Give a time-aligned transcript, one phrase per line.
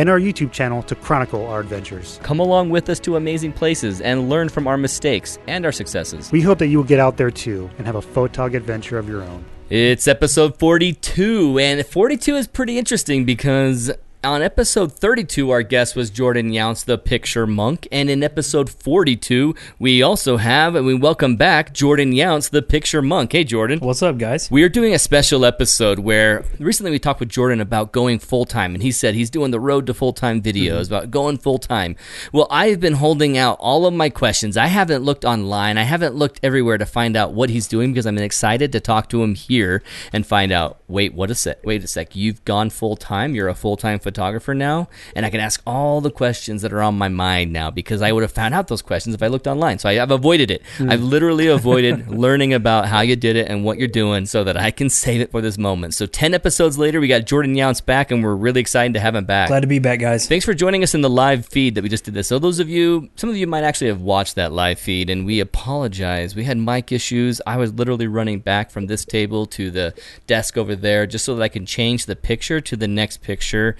[0.00, 2.18] and our YouTube channel to chronicle our adventures.
[2.22, 6.32] Come along with us to amazing places and learn from our mistakes and our successes.
[6.32, 9.10] We hope that you will get out there too and have a photog adventure of
[9.10, 9.44] your own.
[9.68, 13.90] It's episode 42, and 42 is pretty interesting because
[14.22, 17.88] on episode 32, our guest was Jordan Younce, the picture monk.
[17.90, 23.00] And in episode 42, we also have, and we welcome back Jordan Younce, the picture
[23.00, 23.32] monk.
[23.32, 23.80] Hey, Jordan.
[23.80, 24.50] What's up, guys?
[24.50, 28.44] We are doing a special episode where recently we talked with Jordan about going full
[28.44, 30.94] time, and he said he's doing the road to full time videos mm-hmm.
[30.94, 31.96] about going full time.
[32.30, 34.56] Well, I've been holding out all of my questions.
[34.56, 38.06] I haven't looked online, I haven't looked everywhere to find out what he's doing because
[38.06, 40.82] I'm excited to talk to him here and find out.
[40.88, 41.64] Wait, what a sec?
[41.64, 42.14] Wait a sec.
[42.14, 43.34] You've gone full time.
[43.34, 46.82] You're a full time photographer now, and I can ask all the questions that are
[46.82, 49.46] on my mind now because I would have found out those questions if I looked
[49.46, 49.78] online.
[49.78, 50.62] So I, have avoided it.
[50.78, 50.92] Mm.
[50.92, 54.56] I've literally avoided learning about how you did it and what you're doing so that
[54.56, 55.94] I can save it for this moment.
[55.94, 59.14] So 10 episodes later, we got Jordan Younce back, and we're really excited to have
[59.14, 59.48] him back.
[59.48, 60.26] Glad to be back, guys.
[60.26, 62.28] Thanks for joining us in the live feed that we just did this.
[62.28, 65.26] So those of you, some of you might actually have watched that live feed, and
[65.26, 66.34] we apologize.
[66.34, 67.40] We had mic issues.
[67.46, 69.94] I was literally running back from this table to the
[70.26, 73.76] desk over there just so that I can change the picture to the next picture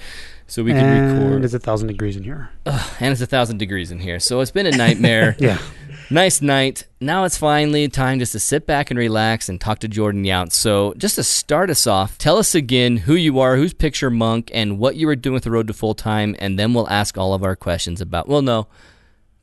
[0.51, 1.11] so we can record.
[1.11, 1.45] and record.
[1.45, 2.51] It's a thousand degrees in here.
[2.67, 4.19] Ugh, and it's a thousand degrees in here.
[4.19, 5.37] So it's been a nightmare.
[5.39, 5.59] yeah.
[6.11, 6.89] Nice night.
[7.01, 10.57] Now it's finally time just to sit back and relax and talk to Jordan Younce.
[10.57, 14.51] So, just to start us off, tell us again who you are, who's Picture Monk,
[14.53, 17.17] and what you were doing with the road to full time, and then we'll ask
[17.17, 18.27] all of our questions about.
[18.27, 18.67] Well, no,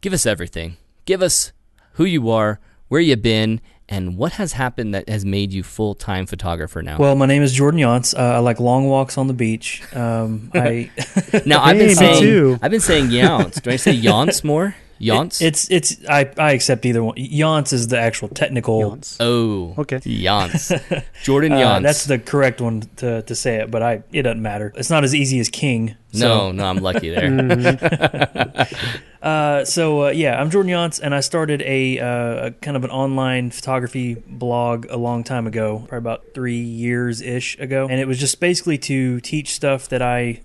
[0.02, 0.76] give us everything.
[1.06, 1.54] Give us
[1.94, 5.96] who you are, where you've been, and what has happened that has made you full
[5.96, 6.98] time photographer now?
[6.98, 8.14] Well, my name is Jordan Younce.
[8.14, 9.82] Uh, I like long walks on the beach.
[9.96, 10.92] Um, I
[11.46, 13.62] now I've been saying I've been saying Younce.
[13.62, 14.76] Do I say Younce more?
[15.00, 15.42] Younce?
[15.42, 17.16] It, it's it's I, I accept either one.
[17.18, 18.80] Younce is the actual technical.
[18.80, 19.18] Younce.
[19.20, 20.00] Oh, okay.
[20.04, 20.72] Younce.
[21.24, 21.78] Jordan Younce.
[21.78, 24.74] Uh, that's the correct one to, to say it, but I it doesn't matter.
[24.76, 25.96] It's not as easy as King.
[26.14, 26.28] So.
[26.28, 28.68] No, no, I'm lucky there.
[29.22, 32.84] Uh, so uh, yeah, I'm Jordan Younce, and I started a, uh, a, kind of
[32.84, 38.00] an online photography blog a long time ago, probably about three years ish ago, and
[38.00, 40.42] it was just basically to teach stuff that I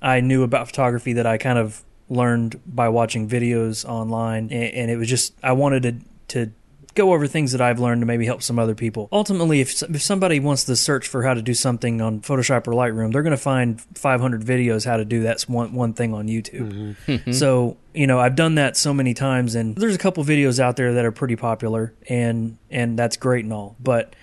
[0.00, 4.90] I knew about photography that I kind of learned by watching videos online, and, and
[4.90, 5.96] it was just I wanted to
[6.28, 6.52] to
[6.94, 9.08] go over things that I've learned to maybe help some other people.
[9.12, 12.72] Ultimately, if if somebody wants to search for how to do something on Photoshop or
[12.72, 16.28] Lightroom, they're going to find 500 videos how to do that's one one thing on
[16.28, 16.96] YouTube.
[17.06, 17.32] Mm-hmm.
[17.32, 20.76] so you know I've done that so many times, and there's a couple videos out
[20.76, 24.14] there that are pretty popular, and and that's great and all, but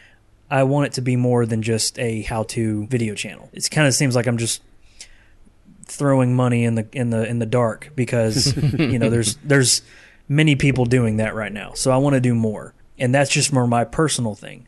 [0.52, 3.50] I want it to be more than just a how-to video channel.
[3.54, 4.64] It kind of seems like I'm just
[5.90, 9.82] throwing money in the in the in the dark because you know there's there's
[10.28, 11.74] many people doing that right now.
[11.74, 14.68] So I want to do more, and that's just more my personal thing.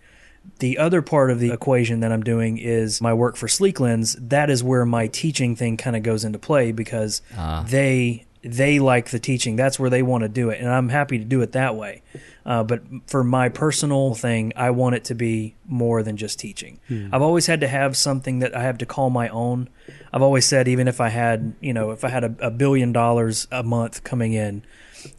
[0.58, 4.16] The other part of the equation that I'm doing is my work for Sleek Lens.
[4.20, 7.64] That is where my teaching thing kind of goes into play because uh.
[7.64, 9.56] they they like the teaching.
[9.56, 12.02] That's where they want to do it, and I'm happy to do it that way.
[12.46, 16.80] Uh, but for my personal thing, I want it to be more than just teaching.
[16.88, 17.10] Hmm.
[17.12, 19.70] I've always had to have something that I have to call my own.
[20.12, 22.92] I've always said, even if I had, you know, if I had a, a billion
[22.92, 24.64] dollars a month coming in,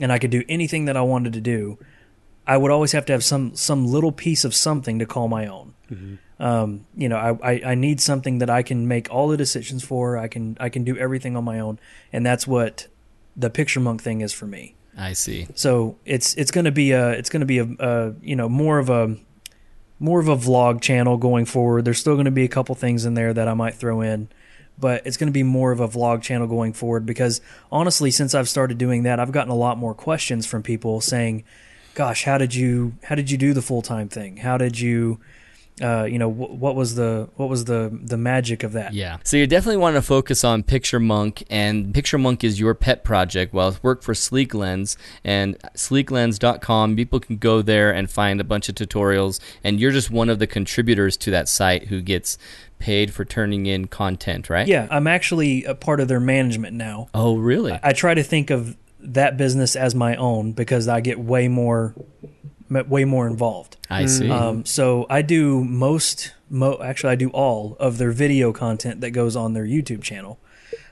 [0.00, 1.78] and I could do anything that I wanted to do,
[2.46, 5.46] I would always have to have some some little piece of something to call my
[5.46, 5.74] own.
[5.90, 6.42] Mm-hmm.
[6.42, 9.84] Um, you know, I, I, I need something that I can make all the decisions
[9.84, 10.18] for.
[10.18, 11.78] I can I can do everything on my own,
[12.12, 12.88] and that's what
[13.36, 14.74] the picture monk thing is for me.
[14.96, 15.48] I see.
[15.54, 18.48] So it's it's going to be a it's going to be a, a, you know
[18.48, 19.16] more of a
[19.98, 21.84] more of a vlog channel going forward.
[21.84, 24.28] There's still going to be a couple things in there that I might throw in,
[24.78, 27.40] but it's going to be more of a vlog channel going forward because
[27.70, 31.44] honestly, since I've started doing that, I've gotten a lot more questions from people saying,
[31.94, 34.38] "Gosh, how did you how did you do the full time thing?
[34.38, 35.20] How did you?"
[35.80, 38.92] Uh, you know, wh- what was the what was the the magic of that?
[38.92, 39.18] Yeah.
[39.24, 43.04] So you definitely want to focus on Picture Monk, and Picture Monk is your pet
[43.04, 43.54] project.
[43.54, 46.96] Well, it's work for Sleek Lens and sleeklens.com.
[46.96, 50.38] People can go there and find a bunch of tutorials, and you're just one of
[50.38, 52.36] the contributors to that site who gets
[52.78, 54.66] paid for turning in content, right?
[54.66, 57.08] Yeah, I'm actually a part of their management now.
[57.14, 57.72] Oh, really?
[57.72, 61.48] I, I try to think of that business as my own because I get way
[61.48, 61.94] more
[62.88, 63.76] way more involved.
[63.90, 64.30] I see.
[64.30, 69.10] Um, so I do most, mo- actually, I do all of their video content that
[69.10, 70.38] goes on their YouTube channel.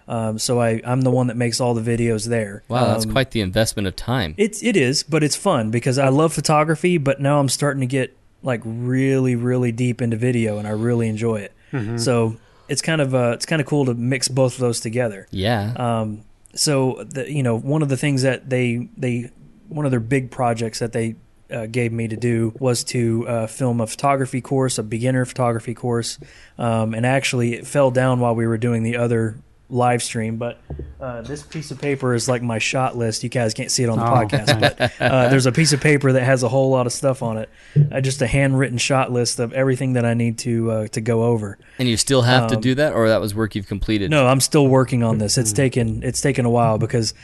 [0.09, 2.65] Um, so I, I'm the one that makes all the videos there.
[2.69, 4.35] wow, that's Um, quite the investment of time.
[4.37, 7.87] It's it is, but it's fun because I love photography, but now I'm starting to
[7.87, 11.53] get like really, really deep into video, and I really enjoy it.
[12.01, 12.37] So
[12.69, 15.29] it's kind of uh, it's kind of cool to mix both of those together.
[15.31, 15.75] yeah.
[15.77, 16.23] Um,
[16.53, 19.31] so the, you know, one of the things that they they
[19.69, 21.15] one of their big projects that they
[21.53, 25.75] uh, gave me to do was to uh, film a photography course, a beginner photography
[25.75, 26.19] course,
[26.59, 29.37] um, and actually it fell down while we were doing the other
[29.73, 30.37] live stream.
[30.37, 30.59] But
[31.01, 33.23] uh, this piece of paper is like my shot list.
[33.23, 34.09] You guys can't see it on the Oh.
[34.17, 37.23] podcast, but uh, there's a piece of paper that has a whole lot of stuff
[37.23, 37.49] on it.
[37.93, 41.23] Uh, just a handwritten shot list of everything that I need to uh, to go
[41.23, 41.57] over.
[41.79, 44.11] and you still have to um, do that, or that was work you've completed?
[44.11, 45.39] No, I'm still working on this.
[45.39, 47.15] It's taken it's taken a while because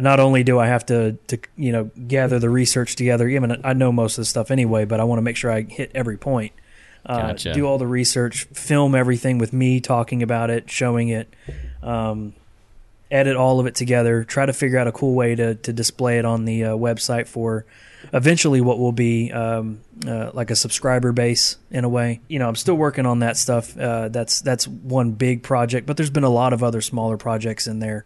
[0.00, 3.72] not only do I have to to you know gather the research together, even I
[3.72, 6.16] know most of the stuff anyway, but I want to make sure I hit every
[6.16, 6.52] point.
[7.06, 7.52] Uh, Gotcha.
[7.52, 11.28] Do all the research, film everything with me talking about it, showing it,
[11.82, 12.32] um,
[13.10, 16.18] edit all of it together, try to figure out a cool way to to display
[16.18, 17.66] it on the uh, website for
[18.12, 22.20] eventually what will be um, uh, like a subscriber base in a way.
[22.28, 23.76] You know, I'm still working on that stuff.
[23.78, 27.66] Uh, that's that's one big project, but there's been a lot of other smaller projects
[27.66, 28.04] in there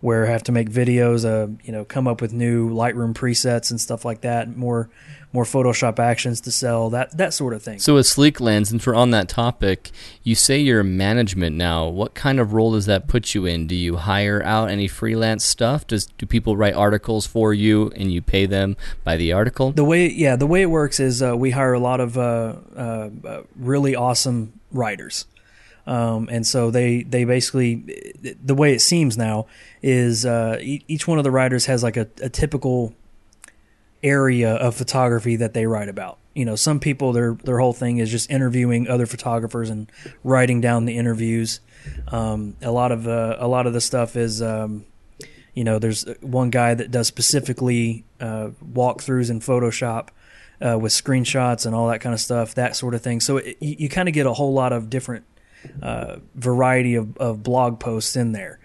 [0.00, 3.70] where I have to make videos, uh, you know, come up with new Lightroom presets
[3.70, 4.88] and stuff like that, more
[5.32, 7.78] more Photoshop actions to sell, that that sort of thing.
[7.78, 9.90] So with Sleek Lens, since we're on that topic,
[10.22, 11.86] you say you're management now.
[11.86, 13.66] What kind of role does that put you in?
[13.66, 15.86] Do you hire out any freelance stuff?
[15.86, 19.72] Does do people write articles for you and you pay them by the article?
[19.72, 22.56] The way, yeah, the way it works is uh, we hire a lot of uh,
[22.74, 25.26] uh, uh, really awesome writers,
[25.88, 27.76] um, and so they they basically
[28.44, 29.46] the way it seems now
[29.82, 32.94] is uh, each one of the writers has like a, a typical
[34.02, 36.18] area of photography that they write about.
[36.34, 39.90] You know, some people their their whole thing is just interviewing other photographers and
[40.22, 41.60] writing down the interviews.
[42.08, 44.42] Um, a lot of uh, a lot of the stuff is.
[44.42, 44.84] Um,
[45.54, 50.10] you know, there's one guy that does specifically uh, walkthroughs in Photoshop
[50.64, 53.18] uh, with screenshots and all that kind of stuff, that sort of thing.
[53.18, 55.24] So it, you, you kind of get a whole lot of different
[55.82, 58.58] uh, variety of, of blog posts in there.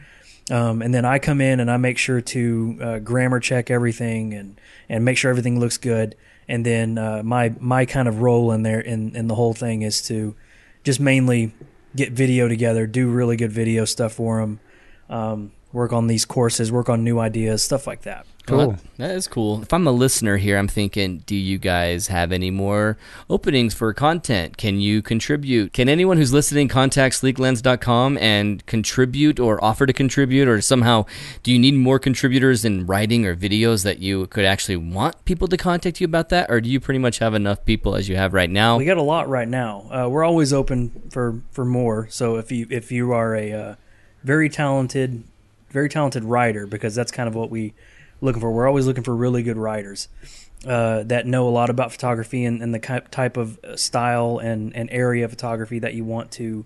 [0.52, 4.34] Um, and then I come in and I make sure to uh, grammar check everything
[4.34, 4.60] and,
[4.90, 6.16] and make sure everything looks good.
[6.48, 9.82] And then uh, my my kind of role in there in, in the whole thing
[9.82, 10.36] is to
[10.84, 11.54] just mainly
[11.96, 14.60] get video together, do really good video stuff for them,
[15.10, 18.26] um, work on these courses, work on new ideas, stuff like that.
[18.46, 18.58] Cool.
[18.58, 19.62] Well, that is cool.
[19.62, 22.98] If I'm a listener here, I'm thinking, do you guys have any more
[23.30, 24.58] openings for content?
[24.58, 25.72] Can you contribute?
[25.72, 30.50] Can anyone who's listening contact sleeklens.com and contribute or offer to contribute?
[30.50, 31.06] Or somehow,
[31.42, 35.48] do you need more contributors in writing or videos that you could actually want people
[35.48, 36.52] to contact you about that?
[36.52, 38.78] Or do you pretty much have enough people as you have right now?
[38.78, 39.88] We got a lot right now.
[39.90, 42.10] Uh, we're always open for, for more.
[42.10, 43.76] So if you if you are a uh,
[44.22, 45.24] very talented,
[45.74, 47.74] very talented writer, because that's kind of what we
[48.22, 48.52] looking for.
[48.52, 50.08] We're always looking for really good writers
[50.66, 54.74] uh, that know a lot about photography and, and the type of uh, style and,
[54.76, 56.66] and area of photography that you want to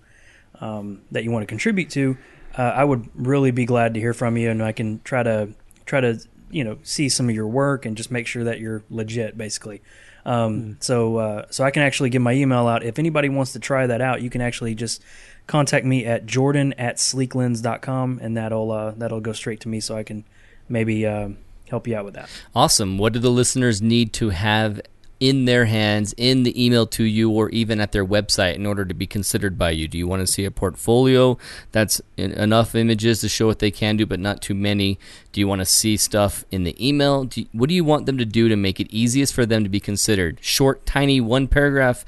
[0.60, 2.16] um, that you want to contribute to.
[2.56, 5.48] Uh, I would really be glad to hear from you, and I can try to
[5.86, 6.20] try to
[6.50, 9.80] you know see some of your work and just make sure that you're legit, basically.
[10.24, 12.82] Um, So uh, so I can actually give my email out.
[12.82, 15.02] If anybody wants to try that out, you can actually just
[15.48, 19.96] contact me at jordan at sleeklens.com and that'll uh, that'll go straight to me so
[19.96, 20.24] I can
[20.68, 22.30] maybe um help you out with that.
[22.54, 22.96] Awesome.
[22.96, 24.80] What do the listeners need to have
[25.20, 28.84] in their hands, in the email to you, or even at their website in order
[28.86, 29.86] to be considered by you?
[29.88, 31.36] Do you want to see a portfolio
[31.72, 34.98] that's en- enough images to show what they can do, but not too many?
[35.32, 37.24] Do you want to see stuff in the email?
[37.24, 39.62] Do you- what do you want them to do to make it easiest for them
[39.64, 40.38] to be considered?
[40.40, 42.04] Short, tiny, one paragraph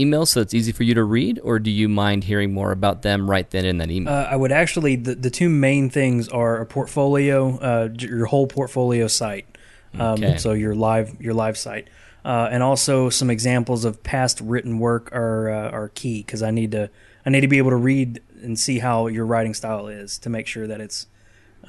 [0.00, 3.02] email so it's easy for you to read, or do you mind hearing more about
[3.02, 4.12] them right then in that email?
[4.12, 8.46] Uh, I would actually the, the two main things are a portfolio, uh, your whole
[8.46, 9.46] portfolio site,
[9.94, 10.38] um, Okay.
[10.38, 11.88] so your live your live site,
[12.24, 16.50] uh, and also some examples of past written work are uh, are key because I
[16.50, 16.90] need to
[17.26, 20.30] I need to be able to read and see how your writing style is to
[20.30, 21.06] make sure that it's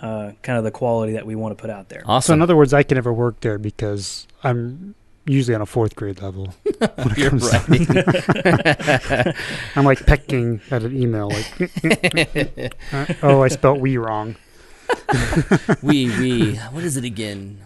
[0.02, 2.04] uh, kind of the quality that we want to put out there.
[2.22, 5.96] So in other words, I can never work there because I'm usually on a fourth
[5.96, 6.54] grade level.
[7.18, 9.36] You're to-
[9.76, 11.84] I'm like pecking at an email, like,
[12.94, 14.36] uh, oh, I spelt we wrong.
[15.82, 17.60] we we what is it again?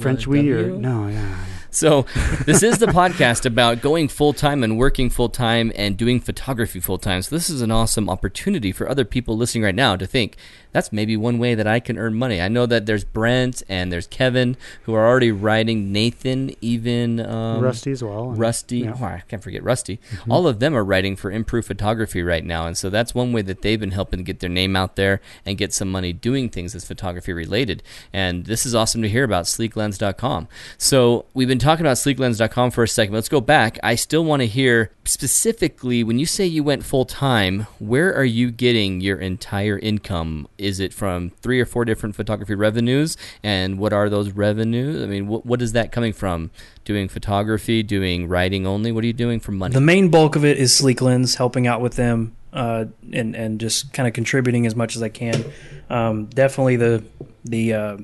[0.00, 1.08] French we or no?
[1.08, 1.36] Yeah.
[1.74, 2.02] So,
[2.46, 6.78] this is the podcast about going full time and working full time and doing photography
[6.78, 7.22] full time.
[7.22, 10.36] So, this is an awesome opportunity for other people listening right now to think
[10.74, 12.40] that's maybe one way that I can earn money.
[12.40, 17.62] I know that there's Brent and there's Kevin who are already writing, Nathan, even um,
[17.62, 18.32] Rusty as well.
[18.32, 18.78] Rusty.
[18.78, 18.96] yeah.
[19.00, 20.00] Oh, I can't forget Rusty.
[20.28, 23.42] All of them are writing for Improve Photography right now, and so that's one way
[23.42, 26.72] that they've been helping get their name out there and get some money doing things
[26.72, 27.82] that's photography related.
[28.12, 30.48] And this is awesome to hear about SleekLens.com.
[30.76, 33.14] So we've been talking about SleekLens.com for a second.
[33.14, 33.78] Let's go back.
[33.82, 37.66] I still want to hear specifically when you say you went full time.
[37.78, 40.46] Where are you getting your entire income?
[40.58, 43.16] Is it from three or four different photography revenues?
[43.42, 45.02] And what are those revenues?
[45.02, 46.50] I mean, what, what is that coming from?
[46.84, 48.92] Doing photography, doing writing only?
[48.92, 49.72] What are you doing for money?
[49.72, 53.58] The main bulk of it is Sleek Lens, helping out with them uh, and and
[53.58, 55.44] just kind of contributing as much as I can.
[55.88, 57.04] Um, definitely the
[57.42, 57.96] the uh,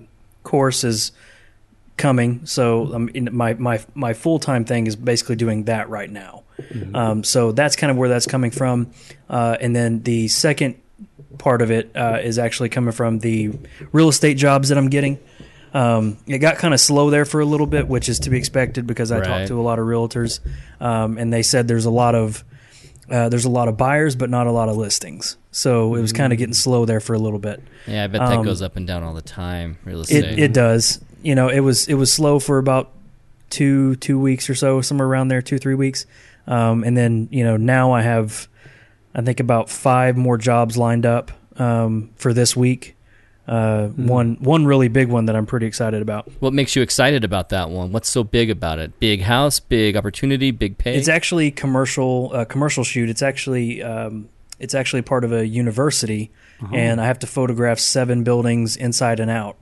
[0.45, 1.13] course is
[2.01, 6.43] coming, so um, my my my full time thing is basically doing that right now.
[6.95, 8.91] Um, so that's kind of where that's coming from,
[9.29, 10.75] uh, and then the second
[11.39, 13.51] part of it uh, is actually coming from the
[13.93, 15.19] real estate jobs that I'm getting.
[15.73, 18.37] Um, it got kind of slow there for a little bit, which is to be
[18.37, 19.27] expected because I Right.
[19.27, 20.41] talked to a lot of realtors,
[20.81, 22.45] um, and they said there's a lot of
[23.09, 25.37] uh, there's a lot of buyers, but not a lot of listings.
[25.53, 27.61] So it was kind of getting slow there for a little bit.
[27.87, 29.79] yeah, I bet that um, goes up and down all the time.
[29.85, 30.25] Real estate.
[30.25, 31.01] It it does.
[31.23, 32.91] You know, it was it was slow for about
[33.51, 36.07] two two weeks or so, somewhere around there, two three weeks,
[36.47, 38.49] um, and then you know now I have
[39.15, 42.97] I think about five more jobs lined up um, for this week.
[43.49, 46.31] Uh, One one really big one that I'm pretty excited about.
[46.39, 47.91] what makes you excited about that one?
[47.91, 49.01] What's so big about it?
[49.01, 50.95] Big house, big opportunity, big pay.
[50.95, 53.09] It's actually commercial uh, commercial shoot.
[53.11, 54.29] It's actually um,
[54.61, 56.31] it's actually part of a university,
[56.73, 59.57] and I have to photograph seven buildings inside and out.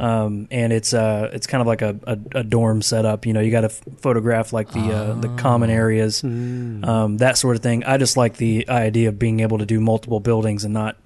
[0.00, 3.26] Um, and it's uh it's kind of like a, a, a dorm setup.
[3.26, 7.36] You know, you got to f- photograph like the uh, the common areas, um, that
[7.36, 7.84] sort of thing.
[7.84, 10.96] I just like the idea of being able to do multiple buildings and not,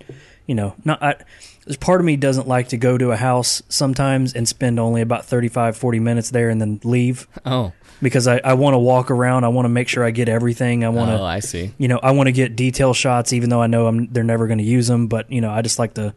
[0.46, 1.02] you know, not.
[1.02, 1.16] I,
[1.64, 5.02] there's part of me doesn't like to go to a house sometimes and spend only
[5.02, 9.10] about 35 40 minutes there and then leave oh, because I, I want to walk
[9.10, 9.44] around.
[9.44, 10.84] I want to make sure I get everything.
[10.84, 11.74] I want to oh, I see.
[11.78, 14.46] you know, I want to get detail shots, even though I know I'm, they're never
[14.46, 15.06] going to use them.
[15.06, 16.14] But you know, I just like to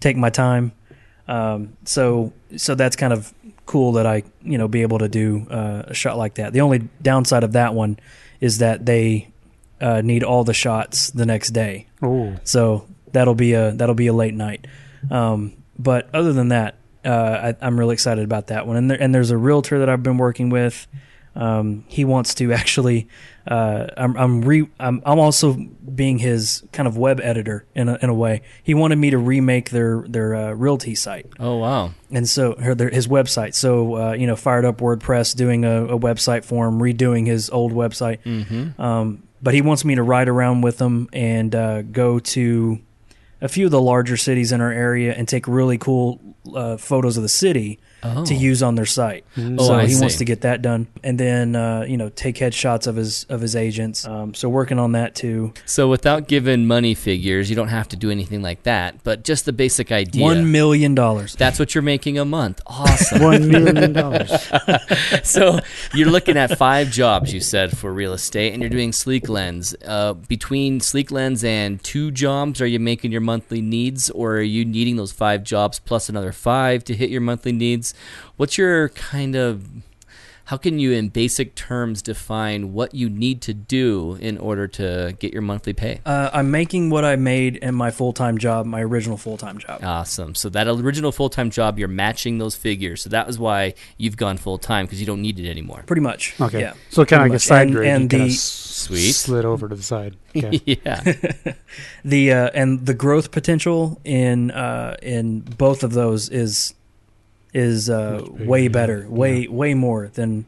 [0.00, 0.72] take my time.
[1.28, 3.32] Um, so, so that's kind of
[3.66, 6.52] cool that I, you know, be able to do uh, a shot like that.
[6.52, 7.98] The only downside of that one
[8.40, 9.30] is that they
[9.80, 11.86] uh, need all the shots the next day.
[12.02, 14.66] Oh, So that'll be a that'll be a late night.
[15.10, 18.76] Um, but other than that, uh, I, I'm really excited about that one.
[18.76, 20.86] And there, and there's a realtor that I've been working with.
[21.36, 23.08] Um, he wants to actually.
[23.46, 27.98] Uh, I'm I'm, re, I'm I'm also being his kind of web editor in a,
[28.02, 28.42] in a way.
[28.62, 31.92] He wanted me to remake their their uh, realty site Oh, wow.
[32.12, 33.54] and so her, their, his website.
[33.54, 37.48] So uh, you know, fired up WordPress, doing a, a website for him, redoing his
[37.50, 38.22] old website.
[38.24, 38.80] Mm-hmm.
[38.80, 42.78] Um, but he wants me to ride around with him and uh, go to
[43.40, 46.20] a few of the larger cities in our area and take really cool
[46.54, 48.24] uh, photos of the city Oh.
[48.24, 49.24] to use on their site.
[49.36, 52.36] Oh, so I he wants to get that done, and then uh, you know take
[52.36, 54.06] headshots of his of his agents.
[54.06, 55.52] Um, so working on that too.
[55.66, 59.44] So, without giving money figures, you don't have to do anything like that, but just
[59.44, 60.22] the basic idea.
[60.22, 61.34] One million dollars.
[61.36, 62.60] That's what you're making a month.
[62.66, 63.22] Awesome.
[63.22, 64.30] one million dollars.
[65.22, 65.58] so
[65.94, 69.74] you're looking at five jobs you said for real estate and you're doing sleek lens
[69.86, 74.42] uh, between sleek lens and two jobs are you making your monthly needs or are
[74.42, 77.89] you needing those five jobs plus another five to hit your monthly needs
[78.36, 79.64] what's your kind of
[80.46, 85.14] how can you in basic terms define what you need to do in order to
[85.20, 88.66] get your monthly pay Uh, I'm making what I made in my full time job,
[88.66, 89.84] my original full time job.
[89.84, 90.34] Awesome.
[90.34, 93.00] So that original full time job, you're matching those figures.
[93.02, 95.84] So that was why you've gone full time because you don't need it anymore.
[95.86, 96.34] Pretty much.
[96.40, 96.58] Okay.
[96.62, 96.72] Yeah.
[96.88, 97.42] So kind of pretty like a much.
[97.42, 97.88] side And- grade.
[97.88, 99.12] and you kinda the- Sweet.
[99.12, 100.16] slid over to the side.
[100.36, 100.60] Okay.
[100.64, 101.00] yeah.
[102.04, 106.74] the uh, and the growth potential in uh, in both of those is
[107.52, 108.68] is uh, Much bigger, way yeah.
[108.68, 110.46] better, way way more than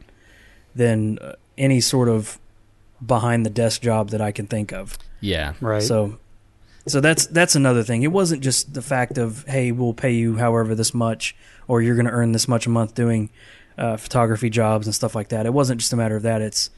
[0.75, 2.39] than uh, any sort of
[3.05, 4.97] behind the desk job that I can think of.
[5.19, 5.53] Yeah.
[5.61, 5.83] right.
[5.83, 6.17] So
[6.85, 8.03] so that's that's another thing.
[8.03, 11.35] It wasn't just the fact of hey, we'll pay you however this much,
[11.67, 13.29] or you're going to earn this much a month doing
[13.77, 15.45] uh, photography jobs and stuff like that.
[15.45, 16.41] It wasn't just a matter of that.
[16.41, 16.69] It's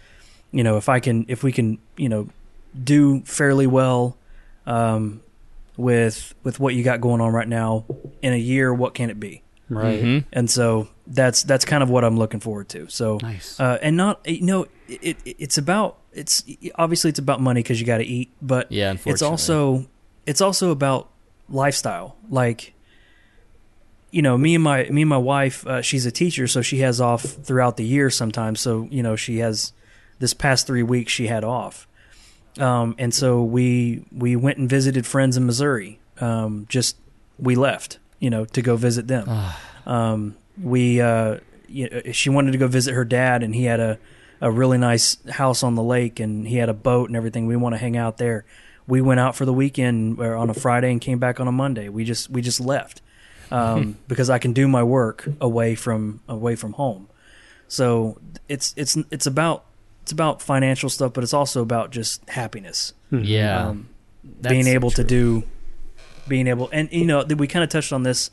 [0.52, 2.30] you know if I can if we can you know
[2.82, 4.18] do fairly well
[4.68, 5.22] um,
[5.76, 7.86] with with what you got going on right now
[8.22, 9.42] in a year, what can it be?
[9.70, 10.02] Right.
[10.04, 10.24] Mhm.
[10.34, 12.88] And so that's that's kind of what I'm looking forward to.
[12.90, 13.60] So Nice.
[13.60, 16.44] uh, and not you know it, it it's about it's
[16.76, 18.92] obviously it's about money because you got to eat, but Yeah.
[18.92, 19.14] Unfortunately.
[19.14, 19.86] it's also
[20.26, 21.10] it's also about
[21.50, 22.16] lifestyle.
[22.30, 22.74] Like
[24.12, 26.80] you know, me and my me and my wife, uh, she's a teacher, so she
[26.80, 28.62] has off throughout the year sometimes.
[28.62, 29.74] So you know, she has
[30.20, 31.86] this past three weeks she had off,
[32.58, 36.00] um, and so we we went and visited friends in Missouri.
[36.22, 36.96] Um, just
[37.38, 39.30] we left, you know, to go visit them.
[39.86, 43.80] um, we uh, you know, she wanted to go visit her dad, and he had
[43.80, 44.00] a
[44.42, 47.46] a really nice house on the lake, and he had a boat and everything.
[47.46, 48.46] We want to hang out there.
[48.88, 51.52] We went out for the weekend or on a Friday and came back on a
[51.52, 51.88] Monday.
[51.88, 53.04] We just we just left
[53.52, 57.08] um, because I can do my work away from away from home.
[57.68, 58.18] So
[58.50, 59.66] it's it's it's about
[60.02, 62.94] it's about financial stuff, but it's also about just happiness.
[63.12, 63.68] Yeah.
[63.68, 63.90] Um,
[64.42, 65.44] being able to do,
[66.28, 68.32] being able, and you know, we kind of touched on this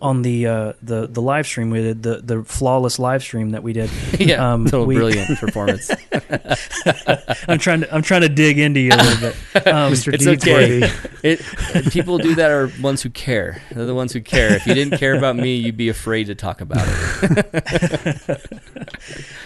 [0.00, 3.62] on the uh, the the live stream we did, the the flawless live stream that
[3.62, 3.90] we did.
[4.18, 4.52] yeah.
[4.52, 5.90] um, total we- brilliant performance.
[7.48, 9.66] I'm trying to I'm trying to dig into you a little bit.
[9.66, 10.12] Um, Mr.
[10.12, 10.82] It's Deedsworthy.
[10.84, 11.08] okay.
[11.22, 13.62] It people do that are ones who care.
[13.72, 14.54] They're the ones who care.
[14.54, 18.40] If you didn't care about me, you'd be afraid to talk about it.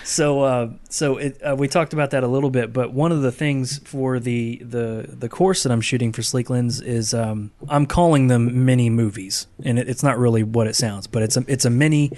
[0.04, 3.22] So, uh, so it, uh, we talked about that a little bit, but one of
[3.22, 7.50] the things for the the the course that I'm shooting for Sleek Lens is um,
[7.68, 11.36] I'm calling them mini movies, and it, it's not really what it sounds, but it's
[11.36, 12.10] a it's a mini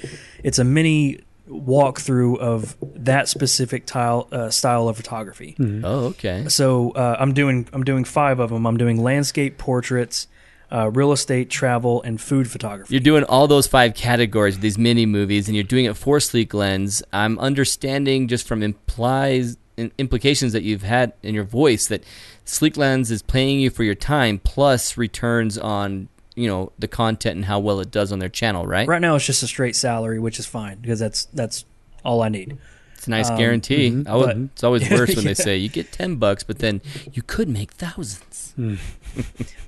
[0.43, 5.55] it's a mini walkthrough of that specific tile uh, style of photography.
[5.61, 6.49] Oh, okay.
[6.49, 8.67] So uh, I'm doing I'm doing five of them.
[8.67, 10.27] I'm doing landscape portraits,
[10.73, 12.95] uh, real estate, travel, and food photography.
[12.95, 16.55] You're doing all those five categories, these mini movies, and you're doing it for Sleek
[16.55, 17.03] Lens.
[17.13, 22.05] I'm understanding just from implies implications that you've had in your voice that
[22.45, 27.37] Sleek Lens is paying you for your time plus returns on you know the content
[27.37, 28.87] and how well it does on their channel, right?
[28.87, 31.65] Right now, it's just a straight salary, which is fine because that's that's
[32.05, 32.59] all I need.
[33.05, 33.91] It's a nice Um, guarantee.
[33.91, 35.31] mhm, I would- but- it's always worse when Yeah.
[35.31, 36.81] they say you get ten bucks, but then
[37.13, 38.55] you could make thousands.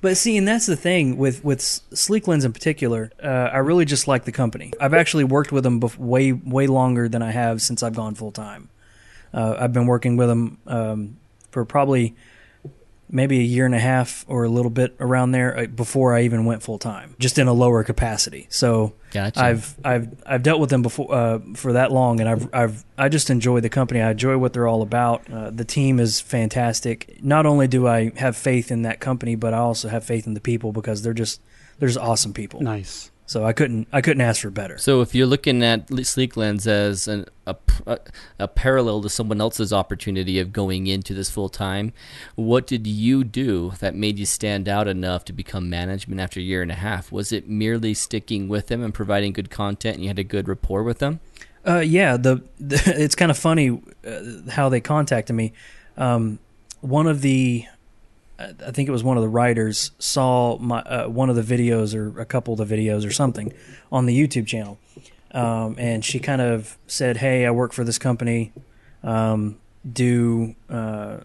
[0.01, 3.11] But see, and that's the thing with with Sleek Lens in particular.
[3.23, 4.73] Uh, I really just like the company.
[4.79, 8.13] I've actually worked with them bef- way way longer than I have since I've gone
[8.15, 8.69] full time.
[9.33, 11.17] Uh, I've been working with them um,
[11.51, 12.15] for probably
[13.09, 16.23] maybe a year and a half or a little bit around there uh, before I
[16.23, 18.47] even went full time, just in a lower capacity.
[18.49, 19.39] So Gotcha.
[19.41, 23.09] I've I've I've dealt with them before uh, for that long, and I've I've I
[23.09, 24.01] just enjoy the company.
[24.01, 25.29] I enjoy what they're all about.
[25.31, 27.23] Uh, the team is fantastic.
[27.23, 30.33] Not only do I have faith in that company, but I also have faith in
[30.33, 31.41] the people because they're just
[31.79, 32.61] they're just awesome people.
[32.61, 33.11] Nice.
[33.27, 34.77] So I couldn't I couldn't ask for better.
[34.77, 37.55] So if you're looking at Le- Sleek Lens as an, a-
[38.39, 41.91] a parallel to someone else's opportunity of going into this full time,
[42.35, 46.43] what did you do that made you stand out enough to become management after a
[46.43, 47.11] year and a half?
[47.11, 50.47] Was it merely sticking with them and providing good content and you had a good
[50.47, 51.19] rapport with them?
[51.67, 55.51] Uh, yeah, the, the it's kind of funny uh, how they contacted me.
[55.97, 56.39] Um,
[56.79, 57.65] one of the,
[58.39, 61.95] I think it was one of the writers saw my uh, one of the videos
[61.95, 63.51] or a couple of the videos or something
[63.91, 64.77] on the YouTube channel,
[65.31, 68.51] um, and she kind of said, "Hey, I work for this company.
[69.03, 69.57] Um,
[69.91, 71.17] do uh,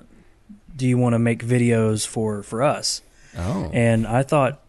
[0.75, 3.03] do you want to make videos for for us?"
[3.37, 4.61] Oh, And I thought,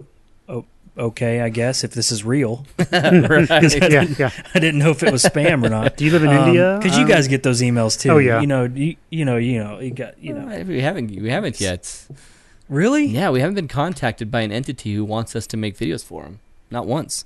[0.47, 0.63] oh,
[0.97, 3.49] okay, I guess if this is real, right.
[3.91, 4.29] Yeah, yeah.
[4.55, 5.97] I didn't know if it was spam or not.
[5.97, 6.79] Do you live in India?
[6.81, 8.11] Because you Um, guys get those emails too.
[8.11, 8.39] Oh, yeah.
[8.39, 10.45] You know, you, you know, you know, you got, you know.
[10.63, 12.07] we haven't we haven't yet.
[12.69, 13.05] Really?
[13.05, 16.23] Yeah, we haven't been contacted by an entity who wants us to make videos for
[16.23, 16.39] them.
[16.71, 17.25] Not once.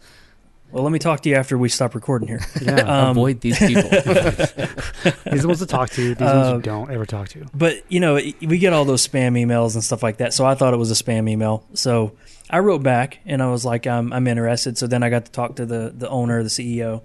[0.72, 2.42] Well, let me talk to you after we stop recording here.
[2.62, 2.82] Yeah.
[2.82, 3.84] Um, Avoid these people.
[3.90, 6.16] These are ones to talk to.
[6.16, 7.46] These ones Uh, you don't ever talk to.
[7.54, 10.34] But you know, we get all those spam emails and stuff like that.
[10.34, 11.64] So I thought it was a spam email.
[11.74, 12.14] So
[12.50, 14.78] I wrote back and I was like, I'm, I'm interested.
[14.78, 17.02] So then I got to talk to the the owner, the CEO,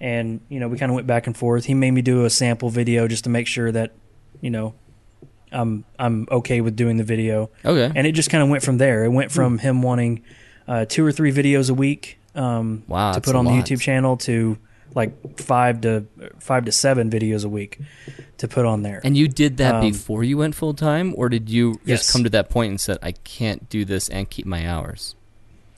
[0.00, 1.64] and you know, we kind of went back and forth.
[1.64, 3.92] He made me do a sample video just to make sure that,
[4.40, 4.74] you know,
[5.52, 7.50] I'm I'm okay with doing the video.
[7.64, 7.90] okay.
[7.94, 9.04] and it just kind of went from there.
[9.04, 10.22] It went from him wanting
[10.68, 13.64] uh, two or three videos a week um, Wow, to put on the lot.
[13.64, 14.56] YouTube channel to
[14.94, 16.04] like five to
[16.38, 17.78] five to seven videos a week
[18.38, 19.00] to put on there.
[19.04, 22.12] And you did that Um, before you went full time, or did you just Yes.
[22.12, 25.14] come to that point and said, "I can't do this and keep my hours"?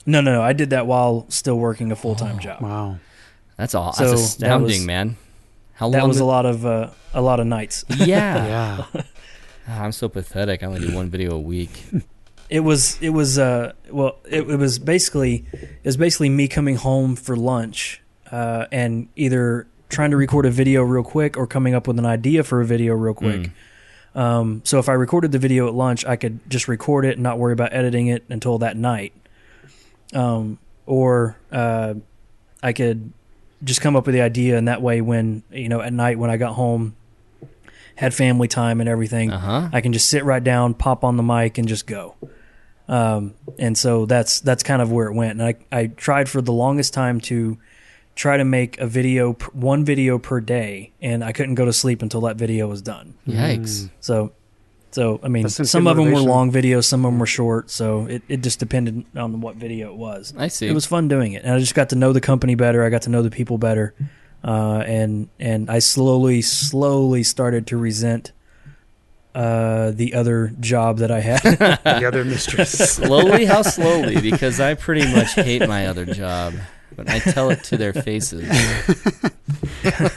[0.05, 2.61] no, no, no, I did that while still working a full time job.
[2.61, 2.97] Wow.
[3.57, 3.93] That's all.
[3.93, 5.15] So, that's that astounding, was- man.
[5.75, 7.83] How That was did- a lot of uh, a lot of nights.
[7.89, 8.85] Yeah.
[8.93, 9.01] Yeah.
[9.67, 10.63] Ah, I'm so pathetic.
[10.63, 11.85] I only do one video a week.
[12.49, 16.75] It was it was uh well it, it was basically it was basically me coming
[16.75, 21.73] home for lunch uh, and either trying to record a video real quick or coming
[21.73, 23.51] up with an idea for a video real quick.
[24.15, 24.19] Mm.
[24.19, 27.23] Um, so if I recorded the video at lunch, I could just record it and
[27.23, 29.13] not worry about editing it until that night.
[30.13, 31.95] Um, or uh,
[32.61, 33.13] I could
[33.63, 36.29] just come up with the idea, and that way, when you know, at night when
[36.29, 36.95] I got home,
[37.95, 39.69] had family time and everything, Uh huh.
[39.71, 42.15] I can just sit right down, pop on the mic, and just go.
[42.87, 45.39] Um, and so that's that's kind of where it went.
[45.39, 47.57] And I I tried for the longest time to
[48.15, 52.01] try to make a video one video per day, and I couldn't go to sleep
[52.01, 53.15] until that video was done.
[53.27, 53.89] Yikes.
[53.99, 54.33] So.
[54.91, 57.71] So I mean, some some of them were long videos, some of them were short.
[57.71, 60.35] So it, it just depended on what video it was.
[60.37, 60.67] I see.
[60.67, 62.83] It was fun doing it, and I just got to know the company better.
[62.85, 63.95] I got to know the people better,
[64.43, 68.31] uh, and and I slowly, slowly started to resent
[69.35, 71.41] uh, the other job that I had.
[71.83, 72.71] the other mistress.
[72.95, 73.45] slowly.
[73.45, 74.19] How slowly?
[74.21, 76.53] Because I pretty much hate my other job,
[76.95, 78.47] but I tell it to their faces.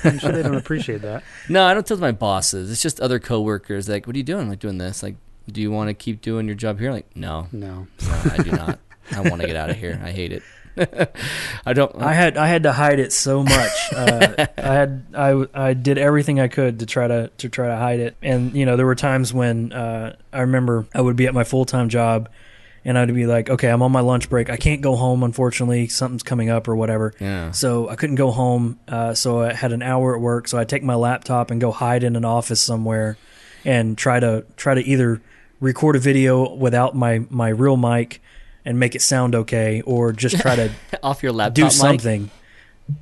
[0.05, 1.23] I'm sure they don't appreciate that.
[1.49, 2.71] No, I don't tell my bosses.
[2.71, 3.89] It's just other coworkers.
[3.89, 4.43] Like, what are you doing?
[4.43, 5.03] I'm like doing this.
[5.03, 5.17] Like,
[5.51, 6.93] do you want to keep doing your job here?
[6.93, 7.87] Like, no, No.
[8.07, 8.79] no, I do not.
[9.13, 10.01] I want to get out of here.
[10.05, 10.43] I hate it.
[11.67, 11.95] I don't.
[11.97, 13.93] I had I had to hide it so much.
[13.95, 17.77] Uh, I had I I did everything I could to try to to try to
[17.77, 18.17] hide it.
[18.23, 21.45] And you know, there were times when uh, I remember I would be at my
[21.45, 22.29] full time job,
[22.85, 24.51] and I'd be like, okay, I'm on my lunch break.
[24.51, 25.23] I can't go home.
[25.23, 27.15] Unfortunately, something's coming up or whatever.
[27.21, 27.51] yeah.
[27.53, 28.79] So I couldn't go home.
[28.87, 30.49] Uh, so I had an hour at work.
[30.49, 33.17] So I take my laptop and go hide in an office somewhere,
[33.65, 35.23] and try to try to either
[35.59, 38.21] record a video without my my real mic
[38.67, 40.71] and make it sound okay, or just try to
[41.03, 41.55] Off your laptop.
[41.55, 41.73] do mic?
[41.73, 42.31] something.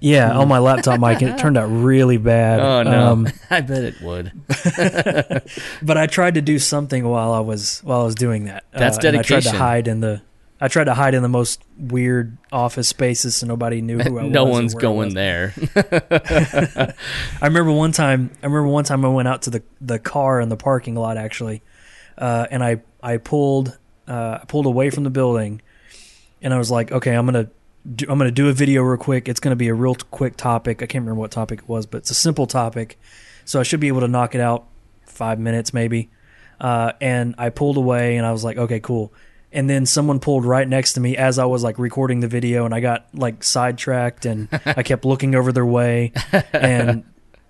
[0.00, 2.60] Yeah, on my laptop mic, and it turned out really bad.
[2.60, 3.12] Oh no!
[3.12, 4.32] Um, I bet it would.
[5.82, 8.64] but I tried to do something while I was while I was doing that.
[8.72, 10.22] That's Uh, and I tried to hide in the.
[10.58, 14.22] I tried to hide in the most weird office spaces so nobody knew who I
[14.22, 14.32] was.
[14.32, 15.52] no one's going there.
[15.76, 16.94] I
[17.42, 18.30] remember one time.
[18.42, 21.18] I remember one time I went out to the the car in the parking lot
[21.18, 21.62] actually,
[22.16, 25.62] uh, and I I pulled uh, I pulled away from the building,
[26.42, 27.48] and I was like, okay, I'm gonna
[27.94, 29.28] do, I'm gonna do a video real quick.
[29.28, 30.82] It's gonna be a real quick topic.
[30.82, 32.98] I can't remember what topic it was, but it's a simple topic,
[33.44, 34.66] so I should be able to knock it out
[35.06, 36.10] five minutes maybe.
[36.60, 39.12] Uh, and I pulled away, and I was like, okay, cool.
[39.52, 42.64] And then someone pulled right next to me as I was like recording the video,
[42.64, 46.12] and I got like sidetracked, and I kept looking over their way.
[46.52, 47.04] And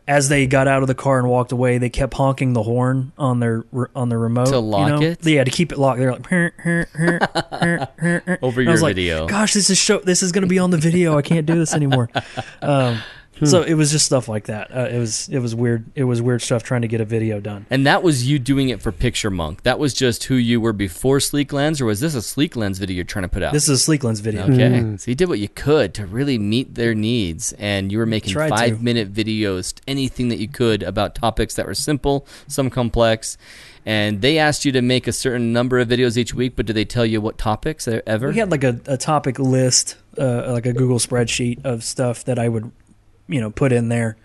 [0.06, 3.12] as they got out of the car and walked away, they kept honking the horn
[3.16, 3.64] on their
[3.94, 5.02] on their remote To lock you know?
[5.12, 5.26] it?
[5.26, 5.98] Yeah, to keep it locked.
[5.98, 7.18] They're like "Her, her, her,
[7.50, 9.26] her, her, her." Over your I was like, video.
[9.26, 9.98] Gosh, this is show.
[10.00, 11.16] This is going to be on the video.
[11.16, 12.10] I can't do this anymore.
[12.62, 12.98] Um,
[13.38, 13.46] Hmm.
[13.46, 14.74] so it was just stuff like that.
[14.74, 15.84] Uh, it was it was weird.
[15.94, 17.66] It was weird stuff trying to get a video done.
[17.70, 19.62] And that was you doing it for Picture Monk.
[19.62, 22.78] That was just who you were before Sleek Lens, or was this a Sleek Lens
[22.78, 23.52] video you're trying to put out?
[23.52, 24.44] This is a Sleek Lens video.
[24.44, 24.96] Okay.
[24.98, 28.32] So you did what you could to really meet their needs, and you were making
[28.32, 28.56] Tried to.
[28.56, 33.36] five minute videos, anything that you could about topics that were simple, some complex.
[33.86, 36.74] And they asked you to make a certain number of videos each week, but did
[36.74, 38.28] they tell you what topics ever?
[38.28, 42.38] We had like a, a topic list, uh, like a Google spreadsheet of stuff that
[42.38, 42.72] I would,
[43.28, 44.16] you know, put in there.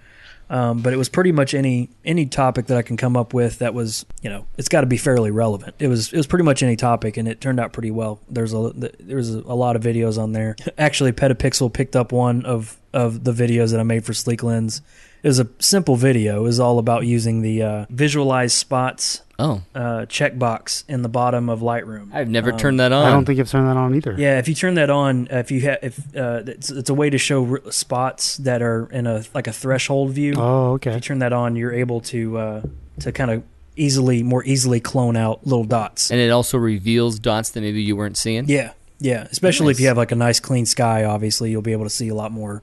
[0.51, 3.59] Um, but it was pretty much any any topic that I can come up with
[3.59, 5.75] that was, you know, it's got to be fairly relevant.
[5.77, 8.19] It was it was pretty much any topic, and it turned out pretty well.
[8.27, 10.55] There's a there's a lot of videos on there.
[10.77, 14.81] Actually, Petapixel picked up one of of the videos that I made for Sleek Lens.
[15.21, 16.39] It was a simple video.
[16.39, 21.49] It was all about using the uh, visualize spots oh, uh, checkbox in the bottom
[21.49, 22.13] of Lightroom.
[22.13, 23.05] I've never Um, turned that on.
[23.05, 24.15] I don't think I've turned that on either.
[24.17, 27.09] Yeah, if you turn that on, if you have, if uh, it's, it's a way
[27.09, 30.33] to show r- spots that are in a like a threshold view.
[30.37, 30.91] Oh, okay.
[30.91, 32.61] If you turn that on, you're able to uh,
[32.99, 33.43] to kind of
[33.75, 36.11] easily, more easily clone out little dots.
[36.11, 38.45] and it also reveals dots that maybe you weren't seeing.
[38.49, 39.25] Yeah, yeah.
[39.31, 42.09] Especially if you have like a nice clean sky, obviously you'll be able to see
[42.09, 42.61] a lot more,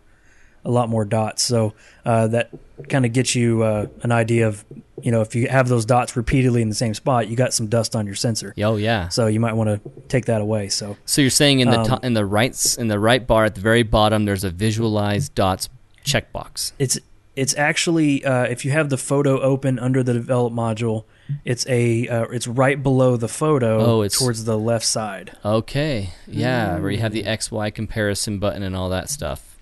[0.66, 1.42] a lot more dots.
[1.42, 1.72] So
[2.04, 2.50] uh, that
[2.90, 4.62] kind of gets you uh, an idea of,
[5.00, 7.68] you know, if you have those dots repeatedly in the same spot, you got some
[7.68, 8.52] dust on your sensor.
[8.62, 9.08] Oh yeah.
[9.08, 10.68] So you might want to take that away.
[10.68, 13.44] So So you're saying in the Um, to- in the right in the right bar
[13.46, 15.68] at the very bottom, there's a visualize dots
[16.04, 16.72] checkbox.
[16.78, 16.98] It's
[17.36, 21.04] it's actually uh, if you have the photo open under the develop module,
[21.44, 25.32] it's a uh, it's right below the photo Oh, it's- towards the left side.
[25.44, 29.55] Okay, yeah, where you have the X Y comparison button and all that stuff.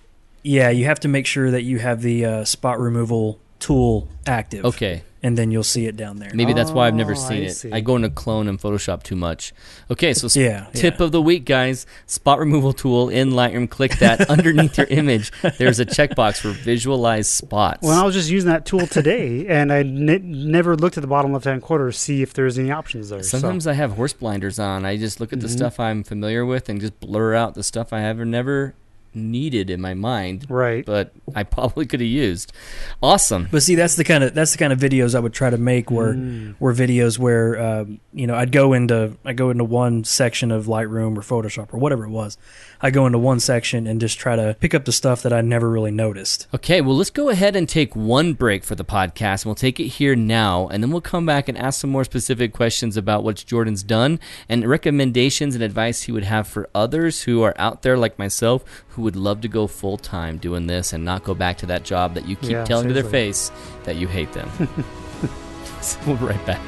[0.47, 4.63] Yeah, you have to make sure that you have the uh, spot removal tool active.
[4.65, 6.29] Okay, and then you'll see it down there.
[6.35, 7.53] maybe that's why I've never Oh, seen I it.
[7.53, 7.71] see.
[7.71, 9.53] I go into clone and Photoshop too much.
[9.89, 11.05] Okay, so s- Yeah, tip yeah.
[11.05, 13.67] of the week, guys: spot removal tool in Lightroom.
[13.69, 15.31] Click that underneath your image.
[15.57, 17.79] There's a checkbox for visualize spots.
[17.81, 21.07] Well, I was just using that tool today, and I ne- never looked at the
[21.07, 23.23] bottom left-hand corner to see if there's any options there.
[23.23, 24.85] so- Sometimes I have horse blinders on.
[24.85, 25.57] I just look at the Mhm.
[25.57, 28.75] stuff I'm familiar with and just blur out the stuff I have never
[29.15, 30.85] needed in my mind, Right.
[30.85, 32.51] but I probably could have used.
[33.01, 33.47] Awesome.
[33.51, 35.57] But see, that's the kind of that's the kind of videos I would try to
[35.57, 35.89] make.
[35.91, 36.55] Were Mm.
[36.59, 40.65] were videos where um, you know I'd go into I go into one section of
[40.65, 42.37] Lightroom or Photoshop or whatever it was.
[42.85, 45.41] I go into one section and just try to pick up the stuff that I
[45.41, 46.45] never really noticed.
[46.53, 49.79] Okay, well, let's go ahead and take one break for the podcast, and we'll take
[49.79, 53.23] it here now, and then we'll come back and ask some more specific questions about
[53.23, 57.81] what Jordan's done and recommendations and advice he would have for others who are out
[57.81, 61.33] there like myself who would love to go full time doing this and not go
[61.33, 63.51] back to that job that you keep Yeah, telling to their face
[63.85, 64.47] that you hate them.
[65.81, 66.61] so we'll be right back.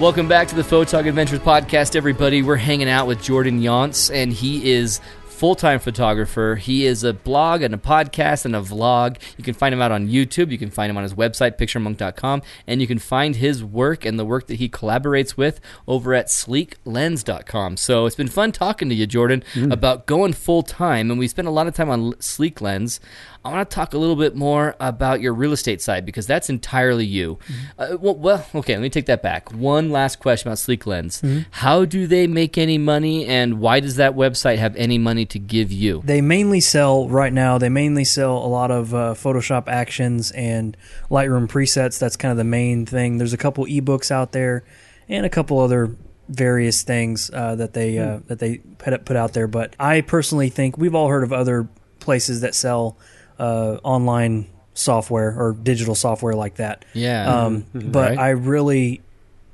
[0.00, 2.40] Welcome back to the Photog Adventures podcast, everybody.
[2.40, 6.54] We're hanging out with Jordan Younce, and he is full-time photographer.
[6.54, 9.18] He is a blog and a podcast and a vlog.
[9.36, 10.52] You can find him out on YouTube.
[10.52, 14.20] You can find him on his website, picturemonk.com, and you can find his work and
[14.20, 17.76] the work that he collaborates with over at sleeklens.com.
[17.76, 19.72] So it's been fun talking to you, Jordan, mm.
[19.72, 23.00] about going full-time, and we spent a lot of time on Sleek Lens.
[23.48, 26.50] I want to talk a little bit more about your real estate side because that's
[26.50, 27.38] entirely you.
[27.78, 29.52] Uh, well, well, okay, let me take that back.
[29.52, 31.22] One last question about Sleek Lens.
[31.52, 35.38] How do they make any money, and why does that website have any money to
[35.38, 36.02] give you?
[36.04, 37.58] They mainly sell right now.
[37.58, 40.76] They mainly sell a lot of uh, Photoshop actions and
[41.10, 41.98] Lightroom presets.
[41.98, 43.18] That's kind of the main thing.
[43.18, 44.64] There's a couple ebooks out there,
[45.08, 45.96] and a couple other
[46.28, 49.46] various things uh, that they uh, that they put put out there.
[49.46, 51.68] But I personally think we've all heard of other
[52.00, 52.96] places that sell
[53.38, 56.84] uh, online software or digital software like that.
[56.94, 57.26] Yeah.
[57.44, 58.18] Um, but Right.
[58.18, 59.00] I really,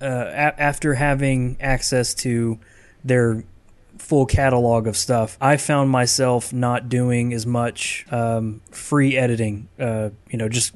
[0.03, 2.59] uh, a- after having access to
[3.05, 3.43] their
[3.99, 9.69] full catalog of stuff, I found myself not doing as much um, free editing.
[9.79, 10.75] Uh, you know, just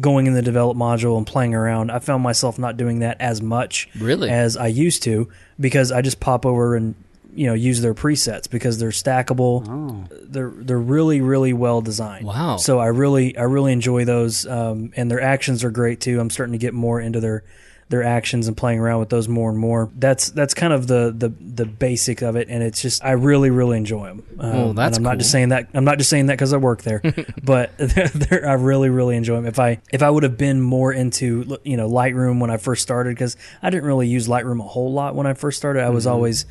[0.00, 1.90] going in the develop module and playing around.
[1.90, 4.30] I found myself not doing that as much Really?
[4.30, 6.94] as I used to because I just pop over and
[7.34, 9.64] you know use their presets because they're stackable.
[9.68, 10.16] Oh.
[10.22, 12.26] They're they're really really well designed.
[12.26, 12.56] Wow.
[12.56, 16.20] So I really I really enjoy those, um, and their actions are great too.
[16.20, 17.44] I'm starting to get more into their
[17.88, 19.90] their actions and playing around with those more and more.
[19.96, 23.50] That's that's kind of the the the basic of it, and it's just I really
[23.50, 24.22] really enjoy them.
[24.38, 25.66] Um, Oh, that's I'm not just saying that.
[25.74, 27.02] I'm not just saying that because I work there,
[27.42, 29.46] but they're, they're, I really really enjoy them.
[29.46, 32.82] If I if I would have been more into you know Lightroom when I first
[32.82, 35.82] started, because I didn't really use Lightroom a whole lot when I first started.
[35.82, 36.12] I was Mm-hmm.
[36.14, 36.46] always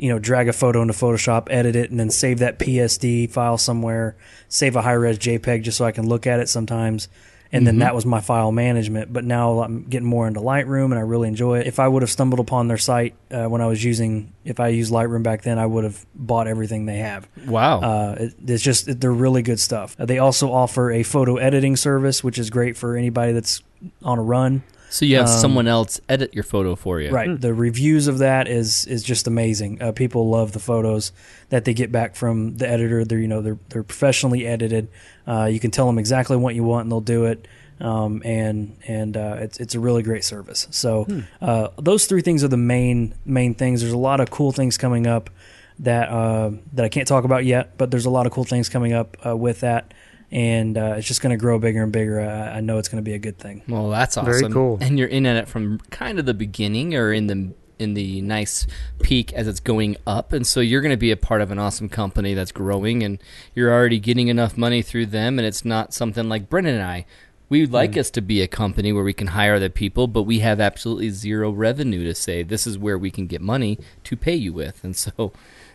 [0.00, 3.58] you know, drag a photo into Photoshop, edit it, and then save that PSD file
[3.58, 4.16] somewhere,
[4.48, 7.08] save a high res JPEG just so I can look at it sometimes.
[7.52, 9.12] And then that was my file management.
[9.12, 11.66] But now I'm getting more into Lightroom and I really enjoy it.
[11.66, 14.68] If I would have stumbled upon their site uh, when I was using, if I
[14.68, 17.28] used Lightroom back then, I would have bought everything they have.
[17.46, 17.80] wow.
[17.80, 19.96] Uh, it, it's just, they're really good stuff.
[19.98, 23.62] Uh, they also offer a photo editing service, which is great for anybody that's
[24.04, 24.62] on a run.
[24.90, 27.10] So you have um, someone else edit your photo for you.
[27.10, 27.40] Right.
[27.40, 29.80] The reviews of that is is just amazing.
[29.80, 31.12] Uh, people love the photos
[31.48, 33.04] that they get back from the editor.
[33.04, 34.88] They're you know they're they're professionally edited.
[35.26, 37.46] Uh, you can tell them exactly what you want and they'll do it.
[37.80, 40.66] Um, and and uh, it's it's a really great service.
[40.70, 41.06] So
[41.40, 43.80] uh, those three things are the main main things.
[43.80, 45.30] There's a lot of cool things coming up
[45.78, 48.68] that uh, that I can't talk about yet, but there's a lot of cool things
[48.68, 49.94] coming up uh, with that.
[50.32, 52.20] And uh, it's just going to grow bigger and bigger.
[52.20, 53.62] I, I know it's going to be a good thing.
[53.66, 54.32] Well, that's awesome.
[54.32, 54.78] Very cool.
[54.80, 58.20] And you're in at it from kind of the beginning or in the in the
[58.20, 58.66] nice
[59.02, 61.58] peak as it's going up and so you're going to be a part of an
[61.58, 63.18] awesome company that's growing and
[63.54, 67.06] you're already getting enough money through them and it's not something like Brendan and I
[67.48, 70.24] we would like us to be a company where we can hire the people but
[70.24, 74.14] we have absolutely zero revenue to say this is where we can get money to
[74.14, 75.32] pay you with and so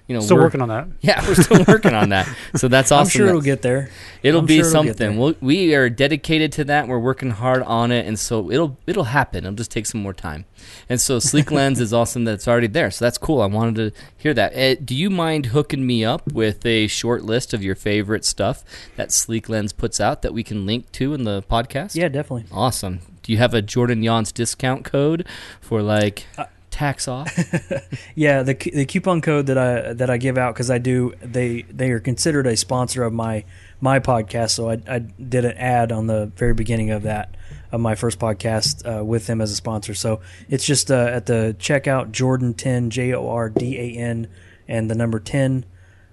[0.08, 0.88] you know Still we're working on that.
[1.02, 3.90] yeah we're still working on that so that's awesome I'm sure that- it'll get there.
[4.24, 4.96] It'll I'm be sure it'll something.
[4.96, 5.12] there.
[5.12, 6.88] We'll, we are dedicated to that.
[6.88, 9.46] We're working hard on it, and so it'll it'll happen.
[9.46, 10.46] It'll just take some more time.
[10.90, 12.90] And so Sleek Lens is awesome that it's already there.
[12.90, 13.42] So that's cool.
[13.42, 14.56] I wanted to hear that.
[14.58, 18.64] Uh, do you mind hooking me up with a short list of your favorite stuff
[18.96, 21.96] that Sleek Lens puts out that we can link to in the podcast?
[21.96, 22.46] Yeah, definitely.
[22.52, 23.02] Awesome.
[23.22, 25.28] Do you have a Jordan Younce discount code
[25.62, 27.30] for like Uh, tax off?
[28.16, 31.64] Yeah, the the coupon code that I that I give out because I do they
[31.64, 33.44] they are considered a sponsor of my
[33.82, 34.52] my podcast.
[34.52, 37.36] So I, I did an ad on the very beginning of that
[37.72, 39.94] of my first podcast uh, with them as a sponsor.
[39.94, 44.28] So it's just uh, at the checkout Jordan ten J O R D A N
[44.68, 45.66] and the number ten.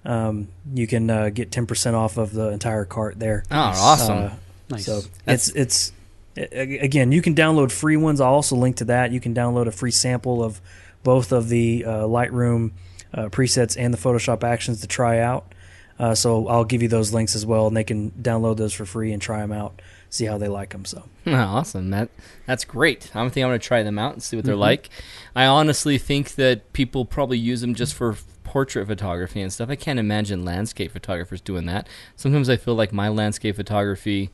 [0.05, 3.43] Um, you can uh, get ten percent off of the entire cart there.
[3.51, 4.17] Oh, awesome.
[4.17, 4.29] Uh,
[4.69, 4.85] Nice.
[4.85, 5.95] So That's- it's it's a- a-
[6.35, 8.19] again you can download free ones.
[8.21, 9.11] I'll also link to that.
[9.11, 10.61] You can download a free sample of
[11.03, 12.71] both of the uh, Lightroom
[13.13, 15.53] uh, presets and the Photoshop actions to try out.
[15.99, 18.85] Uh, so I'll give you those links as well, and they can download those for
[18.85, 19.79] free and try them out.
[20.09, 20.85] see how they like them.
[20.85, 21.91] So awesome.
[21.91, 22.09] That
[22.47, 23.11] that's great.
[23.15, 24.61] I think I'm going to try them out and see what they're Mm-hmm.
[24.61, 24.89] like.
[25.35, 29.69] I honestly think that people probably use them just for portrait photography and stuff.
[29.69, 31.87] I can't imagine landscape photographers doing that.
[32.15, 34.29] Sometimes I feel like my landscape photography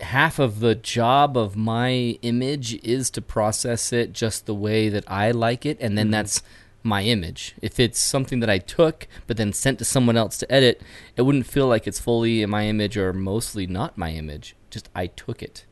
[0.00, 5.04] half of the job of my image is to process it just the way that
[5.08, 6.12] I like it and then Mm-hmm.
[6.12, 6.42] that's
[6.84, 7.54] my image.
[7.60, 10.80] If it's something that I took but then sent to someone else to edit,
[11.16, 14.54] it wouldn't feel like it's fully in my image or mostly not my image.
[14.70, 15.64] Just I took it.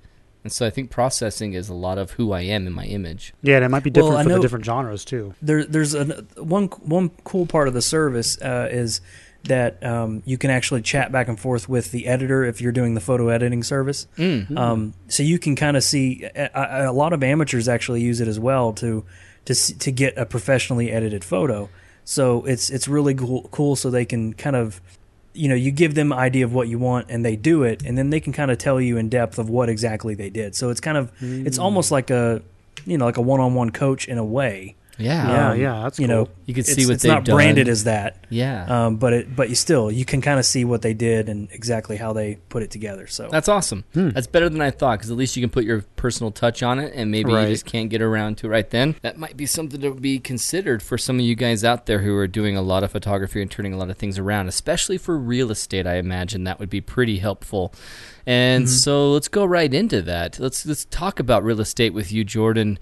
[0.42, 3.34] And so I think processing is a lot of who I am in my image.
[3.42, 5.34] Yeah, and it might be different I for the different genres too.
[5.42, 9.00] there, there's an, one one cool part of the service uh, is
[9.48, 12.94] that um, you can actually chat back and forth with the editor if you're doing
[12.94, 14.06] the photo editing service.
[14.16, 14.56] Mm.
[14.56, 18.28] Um, so you can kind of see a, a lot of amateurs actually use it
[18.28, 19.04] as well to
[19.46, 21.68] to to get a professionally edited photo.
[22.04, 24.80] So it's it's really cool, cool so they can kind of
[25.32, 27.82] you know you give them an idea of what you want and they do it
[27.84, 30.54] and then they can kind of tell you in depth of what exactly they did.
[30.54, 32.42] So it's kind of it's almost like a
[32.84, 34.76] you know like a one-on-one coach in a way.
[34.98, 35.28] Yeah.
[35.28, 36.34] Yeah, Um, yeah, that's you know cool.
[36.46, 38.24] You could it's, see what it's not branded as that.
[38.30, 38.86] Yeah.
[38.86, 41.48] Um, but it, but you still, you can kind of see what they did and
[41.52, 43.06] exactly how they put it together.
[43.06, 43.84] So That's awesome.
[43.92, 46.78] That's better than I thought because at least you can put your personal touch on
[46.78, 47.48] it, and maybe Right.
[47.48, 48.94] you just can't get around to it right then.
[49.02, 52.16] That might be something to be considered for some of you guys out there who
[52.16, 55.18] are doing a lot of photography and turning a lot of things around, especially for
[55.18, 55.86] real estate.
[55.86, 57.74] I imagine that would be pretty helpful.
[58.28, 60.40] And so let's go right into that.
[60.40, 62.78] Let's let's talk about real estate with you, Jordan.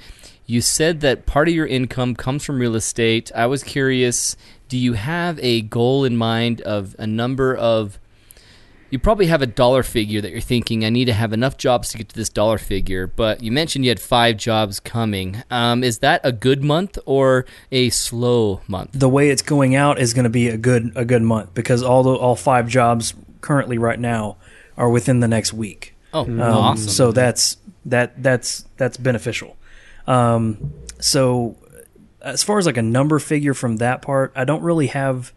[0.46, 3.32] You said that part of your income comes from real estate.
[3.34, 4.36] I was curious,
[4.68, 7.98] do you have a goal in mind of a number of
[8.90, 11.88] you probably have a dollar figure that you're thinking I need to have enough jobs
[11.88, 13.08] to get to this dollar figure.
[13.08, 15.42] But you mentioned you had five jobs coming.
[15.50, 18.90] Um, is that a good month or a slow month?
[18.92, 21.82] the way it's going out is going to be a good a good month because
[21.82, 24.36] all the all five jobs currently right now
[24.76, 25.94] are within the next week.
[26.12, 26.88] Oh, Um, awesome!
[26.88, 29.56] So that's that that's that's beneficial.
[30.06, 31.56] Um, so
[32.20, 35.32] as far as like a number figure from that part, I don't really have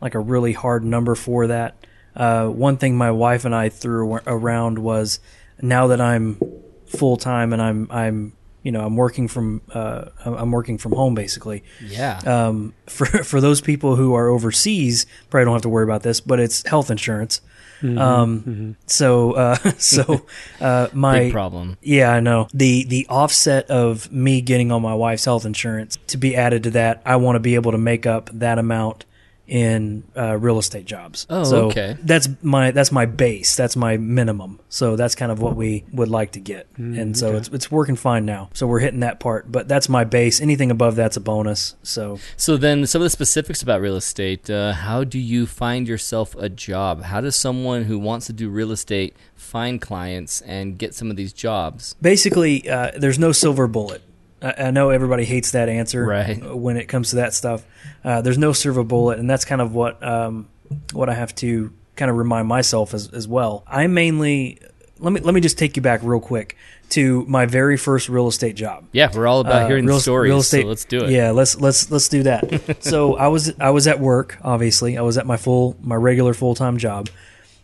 [0.00, 1.76] like a really hard number for that.
[2.14, 5.20] Uh, one thing my wife and I threw around was
[5.62, 6.40] now that I'm
[6.86, 11.14] full time and I'm I'm you know I'm working from uh, I'm working from home
[11.14, 11.62] basically.
[11.84, 16.02] yeah, Um, for for those people who are overseas, probably don't have to worry about
[16.02, 17.40] this, but it's health insurance.
[17.82, 20.26] Um, so uh, so
[20.60, 21.78] uh, my big problem.
[21.82, 22.48] yeah, I know.
[22.52, 26.70] The the offset of me getting on my wife's health insurance to be added to
[26.72, 29.04] that, I want to be able to make up that amount
[29.50, 31.26] in uh, real estate jobs.
[31.28, 31.96] Oh, so okay.
[32.02, 33.56] That's my that's my base.
[33.56, 34.60] That's my minimum.
[34.68, 36.68] So that's kind of what we would like to get.
[36.76, 38.48] and so it's it's working fine now.
[38.54, 40.40] So we're hitting that part, but that's my base.
[40.40, 41.74] Anything above that's a bonus.
[41.82, 44.48] So So then, some of the specifics about real estate.
[44.48, 47.02] Uh, how do you find yourself a job?
[47.02, 51.16] How does someone who wants to do real estate find clients and get some of
[51.16, 51.96] these jobs?
[52.00, 54.02] basically, uh, there's no silver bullet.
[54.42, 56.42] I, I know everybody hates that answer Right.
[56.54, 57.64] when it comes to that stuff.
[58.04, 60.48] Uh, there's no silver bullet, and that's kind of what um,
[60.92, 63.62] what I have to kind of remind myself as, as well.
[63.66, 64.58] I mainly
[64.98, 66.56] let me let me just take you back real quick
[66.90, 68.84] to my very first real estate job.
[68.92, 70.28] Yeah, we're all about Uh, hearing real, the stories.
[70.30, 70.62] real estate.
[70.62, 71.10] so let's do it.
[71.10, 72.82] Yeah, let's let's let's do that.
[72.82, 74.38] so I was I was at work.
[74.42, 77.08] Obviously, I was at my full my regular full time job,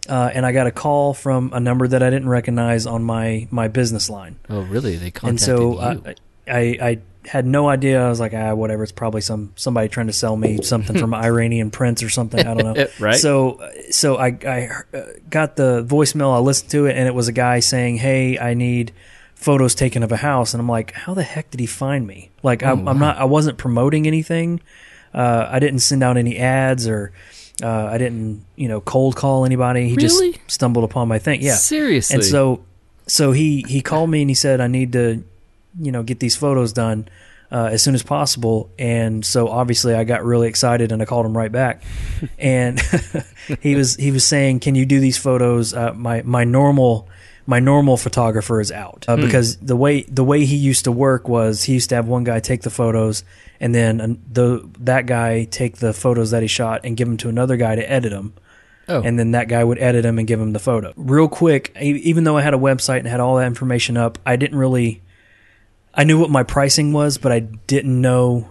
[0.09, 3.49] uh, and I got a call from a number that I didn't recognize on my
[3.51, 4.37] my business line.
[4.51, 4.97] Oh, really?
[4.97, 6.03] They And contacted so you.
[6.07, 6.15] I,
[6.49, 8.05] I I had no idea.
[8.05, 8.83] I was like, ah, whatever.
[8.85, 12.41] It's probably some somebody trying to sell me something from Iranian Prince or something.
[12.47, 12.87] I don't know.
[13.01, 13.17] Right.
[13.17, 16.35] So so I I uh, got the voicemail.
[16.35, 18.93] I listened to it, and it was a guy saying, "Hey, I need."
[19.39, 22.31] photos taken of a house and i'm like how the heck did he find me
[22.43, 24.63] like I'm, I'm not i wasn't promoting anything
[25.13, 27.13] uh, i didn't send out any ads or
[27.63, 30.33] uh, i didn't you know cold call anybody he Really?
[30.33, 32.15] just stumbled upon my thing yeah Seriously.
[32.15, 32.65] and so
[33.07, 35.23] so he he called me and he said I need to
[35.81, 37.09] you know get these photos done
[37.51, 38.71] uh, as soon as possible.
[38.79, 41.83] And so obviously I got really excited and I called him right back.
[42.39, 42.81] And
[43.61, 45.75] he was he was saying can you do these photos?
[45.75, 47.09] Uh, my my normal
[47.47, 49.05] my normal photographer is out.
[49.07, 52.09] Uh, because the way the way he used to work was he used to have
[52.09, 53.23] one guy take the photos
[53.61, 57.29] and then the that guy take the photos that he shot and give them to
[57.29, 58.35] another guy to edit them
[58.89, 60.93] oh, and then that guy would edit them and give him the photo.
[60.97, 64.37] Real quick, even though I had a website and had all that information up, I
[64.37, 65.03] didn't really.
[65.97, 68.51] I knew what my pricing was, but I didn't know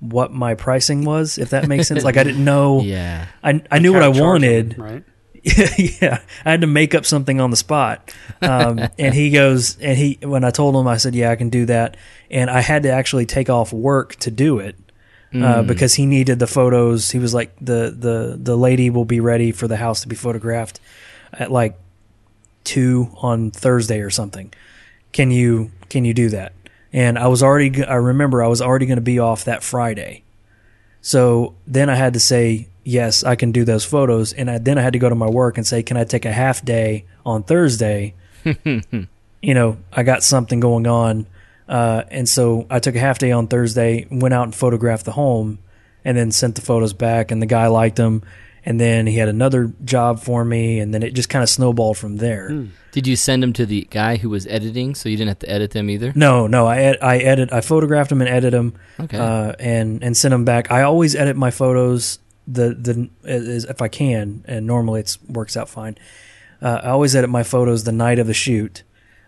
[0.00, 1.38] what my pricing was.
[1.38, 2.80] If that makes sense, like I didn't know.
[2.82, 3.26] yeah.
[3.42, 4.72] I I knew what I wanted.
[4.72, 5.04] them, right?
[5.78, 8.12] yeah, I had to make up something on the spot.
[8.42, 11.48] Um, and he goes, and he when I told him, I said, "Yeah, I can
[11.48, 11.96] do that,"
[12.30, 14.76] and I had to actually take off work to do it.
[15.30, 17.10] Uh, because he needed the photos.
[17.10, 20.16] He was like the, the the lady will be ready for the house to be
[20.16, 20.80] photographed
[21.34, 21.78] at like
[22.64, 24.50] two on Thursday or something.
[25.12, 26.54] Can you can you do that?"
[26.92, 30.24] And I was already I remember I was already going to be off that Friday.
[31.00, 34.78] So then I had to say, "Yes, I can do those photos." And I, then
[34.78, 37.04] I had to go to my work and say, "Can I take a half day
[37.24, 38.14] on Thursday?"
[38.64, 41.26] you know, I got something going on.
[41.68, 45.12] Uh, and so I took a half day on Thursday, went out and photographed the
[45.12, 45.58] home,
[46.04, 47.30] and then sent the photos back.
[47.30, 48.22] And the guy liked them.
[48.68, 51.96] And then he had another job for me, and then it just kind of snowballed
[51.96, 52.66] from there.
[52.92, 55.50] Did you send them to the guy who was editing, so you didn't have to
[55.50, 56.12] edit them either?
[56.14, 59.16] No, no, I ed- I edit, I photographed them and edit them, Okay.
[59.16, 60.70] uh, and and send them back.
[60.70, 65.56] I always edit my photos the the is if I can, and normally it works
[65.56, 65.96] out fine.
[66.60, 68.82] Uh, I always edit my photos the night of the shoot,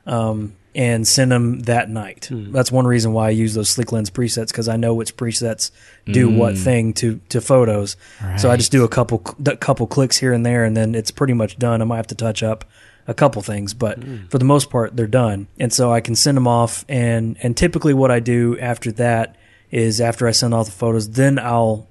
[0.05, 2.27] um, and send them that night.
[2.27, 2.53] Hmm.
[2.53, 5.71] That's one reason why I use those Sleek Lens presets because I know which presets
[6.07, 6.37] do hmm.
[6.37, 7.97] what thing to to photos.
[8.39, 11.11] So I just do a couple a couple clicks here and there, and then it's
[11.11, 11.83] pretty much done.
[11.83, 12.65] I might have to touch up
[13.07, 14.27] a couple things, but hmm.
[14.29, 15.49] for the most part, they're done.
[15.59, 16.85] And so I can send them off.
[16.89, 19.37] And and typically, what I do after that
[19.71, 21.89] is after I send off the photos, then I'll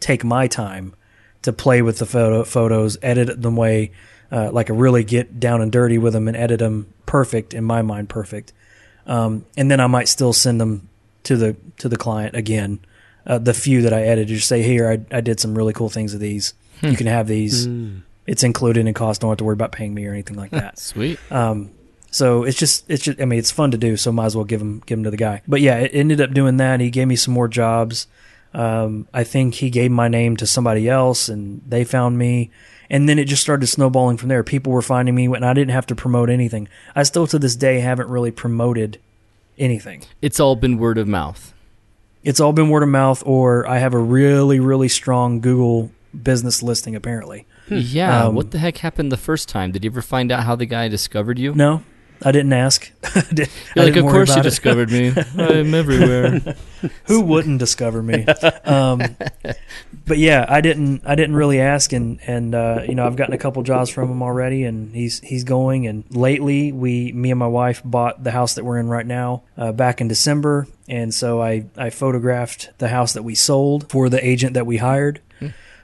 [0.00, 0.94] take my time
[1.42, 3.92] to play with the photo photos, edit them way
[4.30, 7.64] uh, like a really get down and dirty with them and edit them perfect in
[7.64, 8.52] my mind, perfect.
[9.06, 10.88] Um, and then I might still send them
[11.24, 12.80] to the to the client again.
[13.26, 15.90] Uh, the few that I edited, just say here I, I did some really cool
[15.90, 16.54] things with these.
[16.80, 17.66] You can have these.
[18.26, 19.20] It's included in cost.
[19.20, 20.78] Don't have to worry about paying me or anything like that.
[20.78, 21.18] Sweet.
[21.32, 21.70] Um,
[22.10, 24.44] so it's just it's just I mean it's fun to do, so might as well
[24.44, 25.42] give him give him to the guy.
[25.48, 26.80] But yeah, it ended up doing that.
[26.80, 28.06] He gave me some more jobs.
[28.54, 32.50] Um, I think he gave my name to somebody else, and they found me.
[32.90, 34.42] And then it just started snowballing from there.
[34.42, 36.68] People were finding me, and I didn't have to promote anything.
[36.94, 38.98] I still to this day haven't really promoted
[39.58, 40.04] anything.
[40.22, 41.52] It's all been word of mouth.
[42.24, 46.62] It's all been word of mouth, or I have a really really strong Google business
[46.62, 46.96] listing.
[46.96, 48.26] Apparently, Yeah.
[48.26, 49.70] Um, what the heck happened the first time?
[49.72, 51.54] Did you ever find out how the guy discovered you?
[51.54, 51.82] no,
[52.24, 52.90] I didn't ask.
[53.14, 55.12] I did- You're like, didn't of course you it." discovered me.
[55.38, 56.56] I'm everywhere.
[57.04, 58.26] Who wouldn't discover me?
[58.64, 59.02] Um,
[60.06, 61.02] but yeah, I didn't.
[61.04, 64.10] I didn't really ask, and and uh, you know, I've gotten a couple jobs from
[64.10, 65.86] him already, and he's he's going.
[65.86, 69.42] And lately, we, me and my wife, bought the house that we're in right now
[69.56, 74.08] uh, back in December, and so I I photographed the house that we sold for
[74.08, 75.20] the agent that we hired.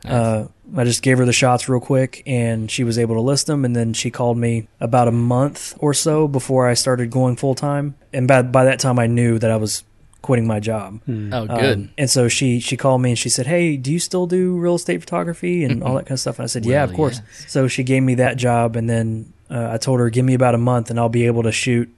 [0.04, 3.46] Uh, I just gave her the shots real quick, and she was able to list
[3.46, 3.64] them.
[3.64, 7.54] And then she called me about a month or so before I started going full
[7.54, 7.94] time.
[8.12, 9.84] And by by that time, I knew that I was
[10.22, 11.00] quitting my job.
[11.06, 11.78] Oh, good.
[11.78, 14.56] Um, and so she she called me and she said, "Hey, do you still do
[14.56, 17.20] real estate photography and all that kind of stuff?" And I said, "Yeah, of course."
[17.22, 17.52] yes.
[17.52, 20.54] So she gave me that job, and then uh, I told her, "Give me about
[20.54, 21.92] a month, and I'll be able to shoot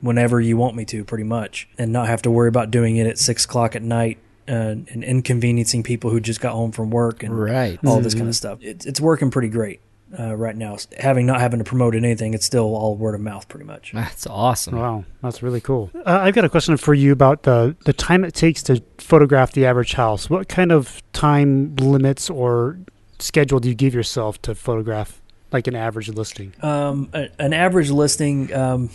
[0.00, 3.06] whenever you want me to, pretty much, and not have to worry about doing it
[3.06, 4.18] at six o'clock at night."
[4.48, 7.78] Uh, and inconveniencing people who just got home from work and right.
[7.86, 8.58] all this kind of stuff.
[8.60, 9.80] It's it's working pretty great
[10.18, 10.76] uh, right now.
[10.98, 13.92] Having not having to promote anything, it's still all word of mouth, pretty much.
[13.92, 14.76] That's awesome.
[14.76, 15.90] Wow, that's really cool.
[15.94, 19.52] Uh, I've got a question for you about the the time it takes to photograph
[19.52, 20.28] the average house.
[20.28, 22.78] What kind of time limits or
[23.18, 25.20] schedule do you give yourself to photograph
[25.52, 26.52] like an average listing?
[26.62, 28.90] Um, a- an average listing, um,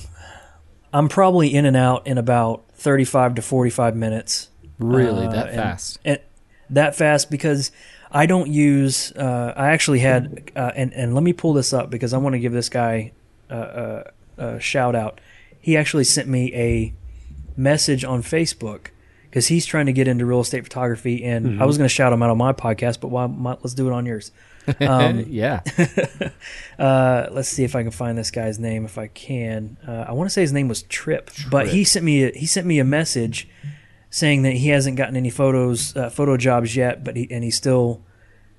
[0.93, 4.49] I'm probably in and out in about 35 to 45 minutes.
[4.79, 5.99] Really, Uh, that fast?
[6.05, 6.19] And
[6.69, 7.71] that fast because
[8.11, 9.11] I don't use.
[9.13, 12.33] Uh, I actually had, uh, and and let me pull this up because I want
[12.33, 13.11] to give this guy
[13.49, 14.03] uh, uh,
[14.37, 15.19] a shout out.
[15.59, 16.93] He actually sent me a
[17.57, 18.87] message on Facebook
[19.25, 22.13] because he's trying to get into real estate photography, and I was going to shout
[22.13, 23.25] him out on my podcast, but why?
[23.25, 24.31] why- Let's do it on yours.
[24.79, 25.61] Um, yeah.
[26.79, 28.85] uh, let's see if I can find this guy's name.
[28.85, 32.05] If I can, uh, I want to say his name was Trip, but he sent
[32.05, 33.47] me a, he sent me a message
[34.09, 37.55] saying that he hasn't gotten any photos, uh, photo jobs yet, but he and he's
[37.55, 38.01] still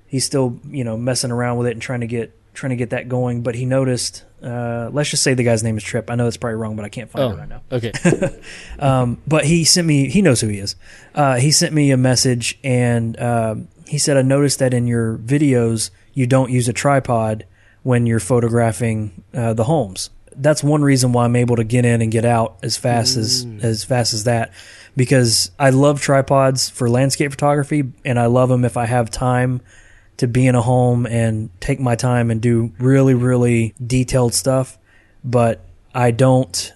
[0.07, 2.89] he's still you know messing around with it and trying to get trying to get
[2.91, 3.41] that going.
[3.43, 4.25] But he noticed.
[4.41, 6.09] Uh, let's just say the guy's name is Trip.
[6.09, 7.61] I know that's probably wrong, but I can't find Oh, it right now.
[7.73, 7.91] okay.
[8.79, 10.07] Um, but he sent me.
[10.09, 10.77] He knows who he is.
[11.13, 15.17] Uh, he sent me a message, and um, he said, "I noticed that in your
[15.17, 17.45] videos you don't use a tripod
[17.83, 20.09] when you're photographing uh, the homes.
[20.37, 23.45] That's one reason why I'm able to get in and get out as fast as
[23.61, 24.53] as fast as that,
[24.95, 29.61] because I love tripods for landscape photography, and I love them if I have time."
[30.17, 34.77] To be in a home and take my time and do really, really detailed stuff,
[35.23, 35.63] but
[35.95, 36.73] I don't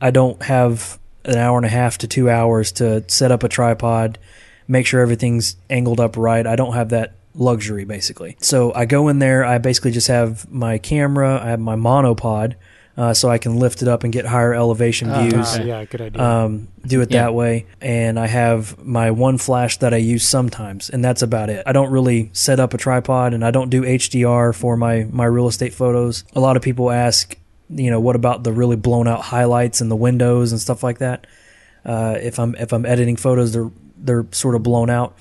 [0.00, 3.50] I don't have an hour and a half to two hours to set up a
[3.50, 4.18] tripod,
[4.66, 6.46] make sure everything's angled up right.
[6.46, 8.38] I don't have that luxury basically.
[8.40, 9.44] So I go in there.
[9.44, 11.38] I basically just have my camera.
[11.38, 12.54] I have my monopod,
[13.00, 15.58] uh, so I can lift it up and get higher elevation Ah, views.
[15.58, 16.22] Uh, yeah, good idea.
[16.22, 17.22] Um, do it Yeah.
[17.22, 21.48] that way, and I have my one flash that I use sometimes, and that's about
[21.48, 21.62] it.
[21.66, 25.24] I don't really set up a tripod, and I don't do HDR for my my
[25.24, 26.24] real estate photos.
[26.34, 27.36] A lot of people ask,
[27.70, 30.98] you know, what about the really blown out highlights and the windows and stuff like
[30.98, 31.26] that?
[31.86, 35.16] Uh, if I'm if I'm editing photos, they're they're sort of blown out.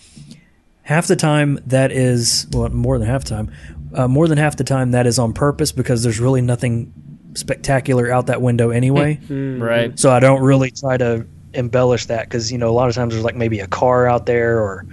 [0.83, 3.51] Half the time, that is well, more than half the time.
[3.93, 6.91] Uh, more than half the time, that is on purpose because there's really nothing
[7.39, 9.19] spectacular out that window anyway.
[9.29, 9.61] Mm.
[9.61, 9.99] Right.
[9.99, 13.13] So I don't really try to embellish that because you know a lot of times
[13.13, 14.85] there's like maybe a car out there or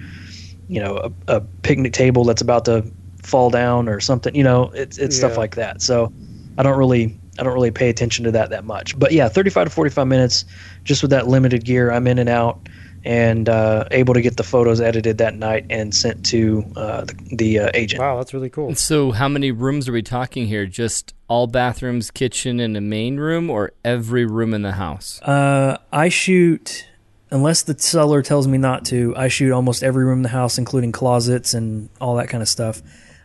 [0.69, 2.85] you know a, a picnic table that's about to
[3.23, 4.35] fall down or something.
[4.35, 5.83] You know, it's it's stuff like that.
[5.83, 6.13] So
[6.59, 8.99] I don't really I don't really pay attention to that that much.
[8.99, 10.45] But yeah, 35 to 45 minutes
[10.85, 11.91] just with that limited gear.
[11.91, 12.69] I'm in and out
[13.07, 17.15] and uh, able to get the photos edited that night and sent to uh, the,
[17.37, 18.01] the uh, agent.
[18.01, 18.75] Wow, that's really cool.
[18.75, 20.67] So, how many rooms are we talking here?
[20.67, 25.23] Just all bathrooms, kitchen, and a main room, or every room in the house?
[25.23, 26.89] Uh, I shoot,
[27.31, 30.59] unless the seller tells me not to, I shoot almost every room in the house,
[30.59, 32.83] including closets and all that kind of stuff.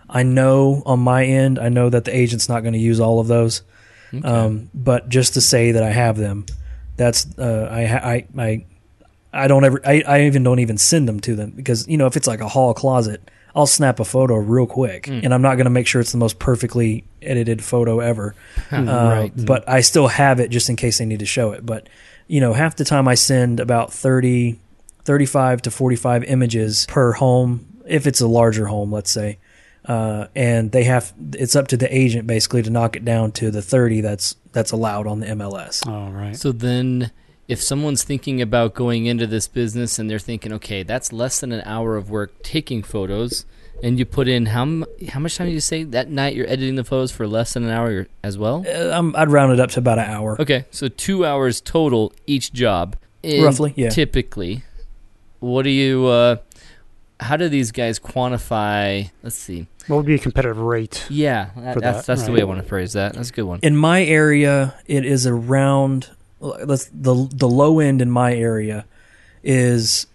[0.08, 3.20] I know on my end, I know that the agent's not going to use all
[3.20, 3.64] of those.
[4.24, 6.46] Um, but just to say that I have them,
[6.98, 8.66] that's uh, I, I I
[9.34, 12.06] I don't ever I, I even don't even send them to them because you know
[12.08, 13.22] if it's like a hall closet,
[13.56, 16.18] I'll snap a photo real quick, and I'm not going to make sure it's the
[16.18, 18.36] most perfectly edited photo ever.
[18.72, 19.32] Uh, Right.
[19.46, 21.66] But I still have it just in case they need to show it.
[21.66, 21.88] But
[22.28, 24.60] you know, half the time I send about 30,
[25.04, 29.40] 35 to 45 images per home if it's a larger home, let's say.
[29.84, 33.50] Uh, and they have it's up to the agent basically to knock it down to
[33.50, 35.86] the 30 that's that's allowed on the MLS.
[35.88, 36.36] All right.
[36.38, 37.12] So then,
[37.52, 41.52] if someone's thinking about going into this business and they're thinking, okay, that's less than
[41.52, 43.46] an hour of work taking photos,
[43.84, 46.48] and you put in how m- how much time did you say that night you're
[46.48, 48.64] editing the photos for less than an hour as well?
[48.66, 50.42] Uh, I'm, I'd round it up to about an hour.
[50.42, 52.96] Okay, so two hours total each job.
[53.22, 53.90] And Roughly, yeah.
[53.90, 54.64] Typically,
[55.42, 56.06] what do you?
[56.08, 56.38] Uh,
[57.20, 59.12] how do these guys quantify?
[59.24, 59.68] Let's see.
[59.88, 61.06] What would be a competitive rate?
[61.10, 63.14] Yeah, that, that's that, that's the way I want to phrase that.
[63.14, 63.60] That's a good one.
[63.62, 68.86] In my area, it is around let's the the low end in my area
[69.44, 70.08] is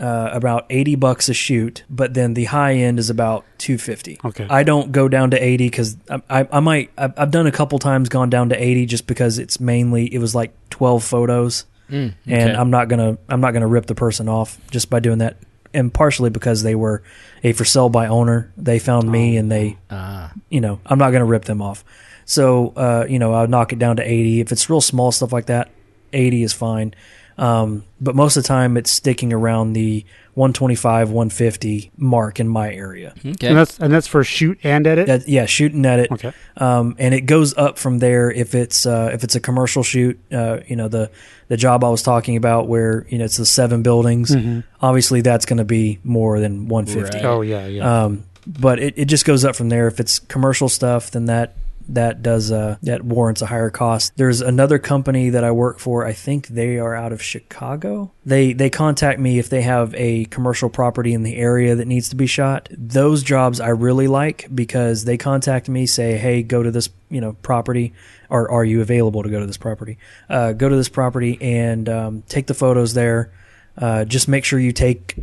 [0.00, 4.20] uh, about 80 bucks a shoot, but then the high end is about 250.
[4.24, 4.46] Okay.
[4.48, 7.52] I don't go down to 80 because I, I, I might, I've, I've done a
[7.52, 11.64] couple times gone down to 80 just because it's mainly, it was like 12 photos
[11.90, 12.56] Mm, and.
[12.56, 15.18] I'm not going to, I'm not going to rip the person off just by doing
[15.18, 15.36] that.
[15.74, 17.02] And partially because they were
[17.42, 18.52] a for sale by owner.
[18.56, 21.84] They found me and they, ah, you know, I'm not going to rip them off.
[22.28, 24.40] So, uh, you know, I'll knock it down to 80.
[24.40, 25.70] If it's real small stuff like that,
[26.12, 26.94] 80 is fine.
[27.38, 30.04] Um, but most of the time, it's sticking around the
[30.34, 33.14] 125, 150 mark in my area.
[33.24, 33.46] okay.
[33.46, 35.06] And that's and that's for shoot and edit.
[35.06, 36.32] That, yeah, shooting at it, okay.
[36.56, 40.18] um, and it goes up from there if it's uh, if it's a commercial shoot.
[40.32, 41.12] Uh, you know, the
[41.46, 44.34] the job I was talking about where you know it's the seven buildings.
[44.82, 47.18] Obviously, that's going to be more than 150.
[47.18, 47.24] Right.
[47.24, 48.02] Oh yeah, yeah.
[48.02, 49.86] Um, but it, it just goes up from there.
[49.86, 51.54] If it's commercial stuff, then that
[51.88, 54.12] that does uh, that warrants a higher cost.
[54.16, 56.04] There's another company that I work for.
[56.04, 58.12] I think they are out of Chicago.
[58.24, 62.08] They they contact me if they have a commercial property in the area that needs
[62.10, 62.68] to be shot.
[62.70, 67.20] Those jobs I really like because they contact me, say, "Hey, go to this you
[67.20, 67.94] know property."
[68.30, 69.96] Or are you available to go to this property?
[70.28, 73.32] Uh, go to this property and um, take the photos there.
[73.74, 75.16] Uh, just make sure you take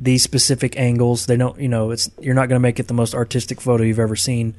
[0.00, 1.26] these specific angles.
[1.26, 3.82] They don't, you know, it's you're not going to make it the most artistic photo
[3.82, 4.54] you've ever seen,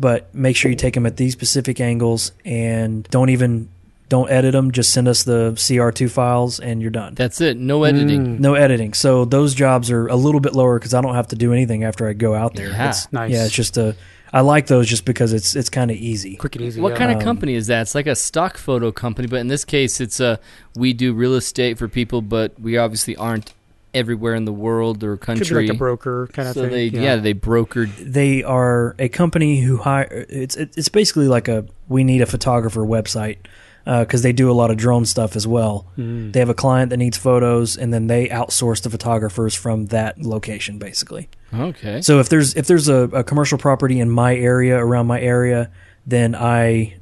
[0.00, 3.68] but make sure you take them at these specific angles and don't even
[4.08, 4.72] don't edit them.
[4.72, 7.14] Just send us the CR2 files and you're done.
[7.14, 7.56] That's it.
[7.56, 8.38] No editing.
[8.38, 8.92] Mm, No editing.
[8.94, 11.84] So those jobs are a little bit lower because I don't have to do anything
[11.84, 12.68] after I go out there.
[12.70, 12.74] Yeah.
[12.88, 13.30] It's- Nice.
[13.30, 13.94] Yeah, it's just a.
[14.32, 16.36] I like those just because it's it's kind of easy.
[16.36, 16.80] Quick and easy.
[16.80, 16.98] What yeah.
[16.98, 17.82] kind of Um, company is that?
[17.82, 20.38] It's like a stock photo company, but in this case, it's a
[20.76, 23.52] we do real estate for people, but we obviously aren't
[23.92, 25.66] everywhere in the world or Could be country.
[25.66, 26.70] like a broker kind of so thing.
[26.70, 27.16] they yeah.
[27.16, 27.90] they brokered.
[27.98, 30.26] They are a company who hire.
[30.28, 33.38] It's it's basically like a we need a photographer website
[33.84, 35.86] because they do a lot of drone stuff as well.
[35.98, 36.32] Mm.
[36.32, 40.20] They have a client that needs photos, and then they outsource the photographers from that
[40.20, 41.28] location, basically.
[41.52, 42.00] Okay.
[42.00, 45.70] So if there's if there's a, a commercial property in my area around my area,
[46.06, 46.94] then I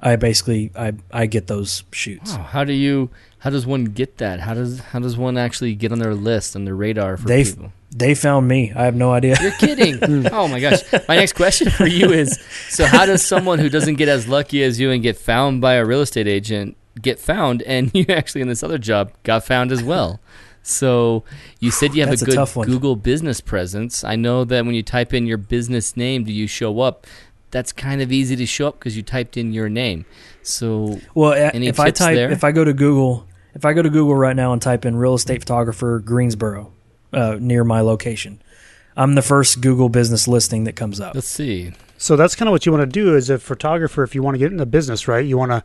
[0.00, 2.32] I basically I I get those shoots.
[2.36, 3.10] Wow, how do you?
[3.44, 4.40] How does one get that?
[4.40, 7.44] How does how does one actually get on their list on their radar for They
[7.44, 7.72] people?
[7.94, 8.72] they found me.
[8.74, 9.36] I have no idea.
[9.38, 9.98] You're kidding.
[10.04, 10.30] Mm.
[10.32, 10.80] oh my gosh.
[11.08, 12.40] My next question for you is
[12.70, 15.74] so how does someone who doesn't get as lucky as you and get found by
[15.74, 19.72] a real estate agent get found and you actually in this other job got found
[19.72, 20.20] as well?
[20.62, 21.22] So
[21.60, 22.66] you said you have a a good one.
[22.66, 24.04] Google business presence.
[24.04, 27.06] I know that when you type in your business name, do you show up?
[27.50, 30.06] That's kind of easy to show up because you typed in your name.
[30.42, 32.30] So Well, if I type there?
[32.30, 34.96] if I go to Google if I go to Google right now and type in
[34.96, 36.72] real estate photographer Greensboro
[37.12, 38.42] uh, near my location,
[38.96, 41.14] I'm the first Google business listing that comes up.
[41.14, 41.72] let's see.
[41.96, 44.34] So that's kind of what you want to do as a photographer if you want
[44.34, 45.24] to get into the business, right?
[45.24, 45.64] You want to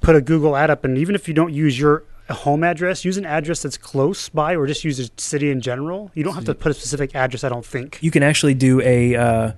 [0.00, 3.16] put a Google ad up, and even if you don't use your home address, use
[3.16, 6.10] an address that's close by, or just use a city in general.
[6.14, 7.44] You don't have to put a specific address.
[7.44, 7.98] I don't think.
[8.00, 9.52] You can actually do a uh,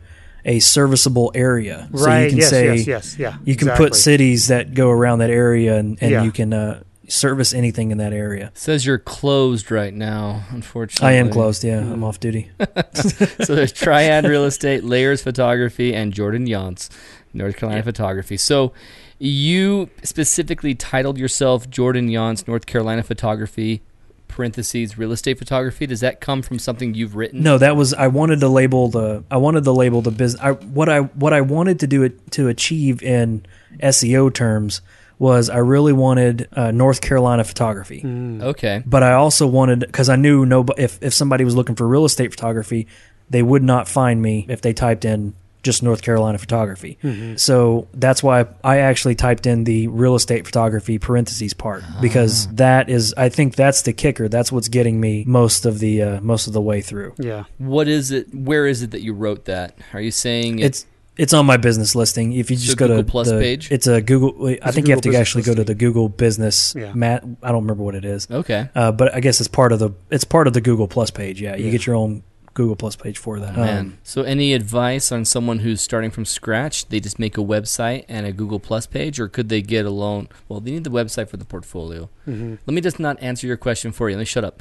[0.44, 1.88] a serviceable area.
[1.94, 2.24] So right.
[2.24, 2.50] you can yes.
[2.50, 2.86] say yes.
[2.86, 3.18] Yes.
[3.18, 3.36] Yeah.
[3.44, 3.86] you can exactly.
[3.86, 6.22] put cities that go around that area, and, and Yeah.
[6.22, 8.50] you can uh, service anything in that area.
[8.54, 11.08] says you're closed right now, unfortunately.
[11.08, 11.64] I am closed.
[11.64, 12.50] Yeah, I'm off duty.
[12.94, 16.88] so there's Triad Real Estate, Layers Photography, and Jordan Younce,
[17.32, 18.36] North Carolina Photography.
[18.36, 18.72] So
[19.18, 23.82] you specifically titled yourself Jordan Younce, North Carolina Photography,
[24.28, 25.86] parentheses, real estate photography.
[25.86, 27.42] Does that come from something you've written?
[27.42, 30.40] No, that was I wanted to label the I wanted to label the business.
[30.40, 33.44] I, what I what I wanted to do it to achieve in
[33.82, 34.80] SEO terms
[35.20, 38.02] was I really wanted uh, North Carolina photography,
[38.42, 38.82] Okay.
[38.84, 42.04] but I also wanted because I knew no if if somebody was looking for real
[42.06, 42.88] estate photography,
[43.28, 46.96] they would not find me if they typed in just North Carolina photography.
[47.36, 52.88] So that's why I actually typed in the real estate photography parentheses part because that
[52.88, 54.26] is I think that's the kicker.
[54.26, 57.12] That's what's getting me most of the uh, most of the way through.
[57.18, 57.44] Yeah.
[57.58, 58.34] What is it?
[58.34, 59.76] Where is it that you wrote that?
[59.92, 60.86] Are you saying it, It's
[61.20, 62.32] it's on my business listing.
[62.32, 63.70] If you So just go Google to Plus the, page?
[63.70, 64.48] it's a Google.
[64.62, 66.74] I think you have Google to Business actually go to the Google Business.
[66.76, 66.92] Yeah.
[66.94, 68.68] Mat, I don't remember what it is, okay?
[68.74, 71.40] uh, but I guess it's part of the it's part of the Google Plus page.
[71.40, 71.70] Yeah, you Yeah.
[71.72, 72.22] get your own
[72.54, 73.54] Google Plus page for that.
[73.56, 73.78] Man.
[73.78, 76.88] Um, so any advice on someone who's starting from scratch?
[76.88, 79.90] They just make a website and a Google Plus page, or could they get a
[79.90, 80.28] loan?
[80.48, 82.08] Well, they need the website for the portfolio.
[82.24, 84.16] hmm Let me just not answer your question for you.
[84.16, 84.60] Let me shut up.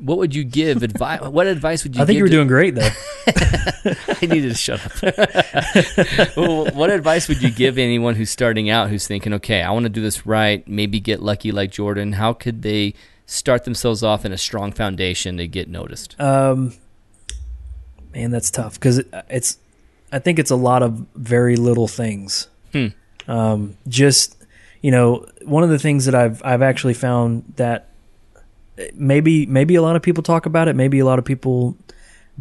[0.00, 1.20] What would you give advice?
[1.20, 2.00] What advice would you?
[2.00, 2.02] Give?
[2.02, 2.88] I think give you were to- doing great though.
[4.22, 6.36] I needed to shut up.
[6.36, 9.84] well, what advice would you give anyone who's starting out, who's thinking, okay, I want
[9.84, 12.14] to do this right, maybe get lucky like Jordan?
[12.14, 12.94] How could they
[13.26, 16.20] start themselves off in a strong foundation to get noticed?
[16.20, 16.74] Um,
[18.12, 19.58] man, that's tough because it, it's.
[20.10, 22.48] I think it's a lot of very little things.
[22.72, 22.88] Hmm.
[23.28, 24.36] Um, just
[24.82, 27.88] you know, one of the things that I've I've actually found that
[28.94, 31.76] maybe maybe a lot of people talk about it, maybe a lot of people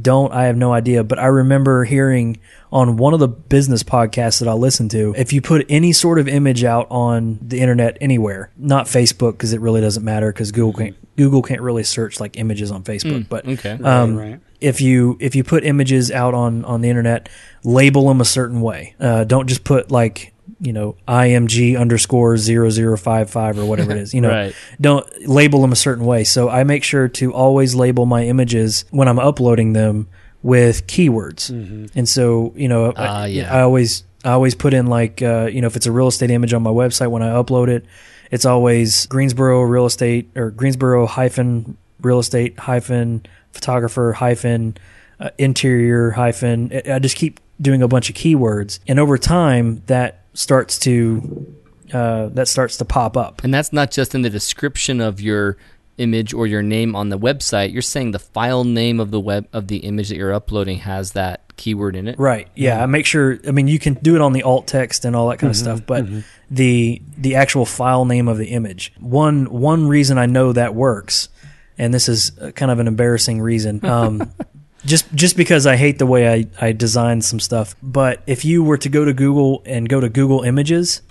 [0.02, 0.34] don't.
[0.34, 2.40] I have no idea, but I remember hearing
[2.72, 6.18] on one of the business podcasts that I listened to, if you put any sort
[6.18, 10.52] of image out on the internet anywhere, not Facebook because it really doesn't matter because
[10.52, 13.78] Google can't Google can't really search like images on Facebook, but Okay.
[13.84, 14.40] um, right.
[14.60, 17.30] if you if you put images out on on the internet,
[17.64, 18.96] label them a certain way.
[19.00, 20.33] Uh, don't just put like
[20.64, 24.14] you know img underscore zero zero five five or whatever it is.
[24.14, 24.56] You know, Right.
[24.80, 26.24] don't label them a certain way.
[26.24, 30.08] So I make sure to always label my images when I'm uploading them
[30.42, 31.50] with keywords.
[31.96, 33.54] And so you know, Ah, I, yeah.
[33.56, 36.32] I always I always put in like uh, you know if it's a real estate
[36.32, 37.86] image on my website when I upload it,
[38.32, 44.76] it's always Greensboro real estate or Greensboro hyphen real estate hyphen photographer hyphen
[45.20, 46.72] uh, interior hyphen.
[46.90, 51.56] I just keep doing a bunch of keywords, and over time that starts to
[51.94, 53.44] uh, that starts to pop up.
[53.44, 55.58] And that's not just in the description of your
[55.98, 57.72] image or your name on the website.
[57.72, 61.12] You're saying the file name of the web of the image that you're uploading has
[61.12, 62.18] that keyword in it.
[62.18, 62.48] Right.
[62.56, 62.82] Yeah.
[62.82, 63.40] I make sure.
[63.48, 65.58] I mean, you can do it on the alt text and all that kind of
[65.58, 66.06] stuff, but
[66.50, 68.94] the the actual file name of the image.
[69.00, 71.30] One one reason I know that works,
[71.78, 73.86] and this is uh, kind of an embarrassing reason.
[73.86, 74.32] Um,
[74.86, 78.64] just just because I hate the way I I designed some stuff, but if you
[78.64, 81.02] were to go to Google and go to Google Images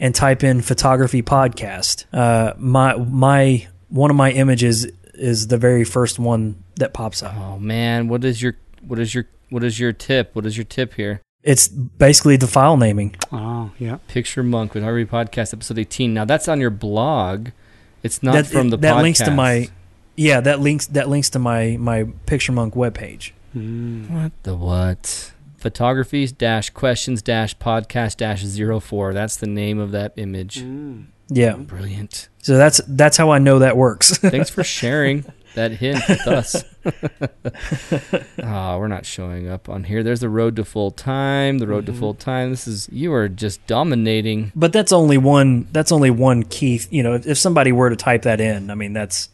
[0.00, 5.84] and type in photography podcast, uh, my my one of my images is the very
[5.84, 7.34] first one that pops up.
[7.36, 8.56] Oh man, what is your
[8.86, 10.34] what is your what is your tip?
[10.34, 11.20] What is your tip here?
[11.42, 13.16] It's basically the file naming.
[13.32, 13.98] Oh, yeah.
[14.06, 16.14] Picture Monk with Harvey Podcast episode 18.
[16.14, 17.48] Now that's on your blog.
[18.02, 19.02] It's not that, from the that podcast.
[19.02, 19.68] links to my
[20.16, 24.08] yeah that links that links to my my picture monk webpage Mm.
[24.10, 25.32] what the what?
[25.58, 29.12] Photography dash questions dash podcast dash zero four.
[29.12, 30.60] That's the name of that image.
[30.62, 31.04] Mm.
[31.28, 32.28] yeah Brilliant.
[32.42, 36.64] so that's that's how i know that works Thanks for sharing that hint with us.
[38.42, 40.02] oh, we're not showing up on here.
[40.02, 41.58] There's the road to full time.
[41.58, 41.98] The road to Mhm.
[41.98, 42.50] full time.
[42.50, 44.50] This is you are just dominating.
[44.54, 47.96] but that's only one that's only one key you know if, if somebody were to
[47.96, 49.28] type that in i mean that's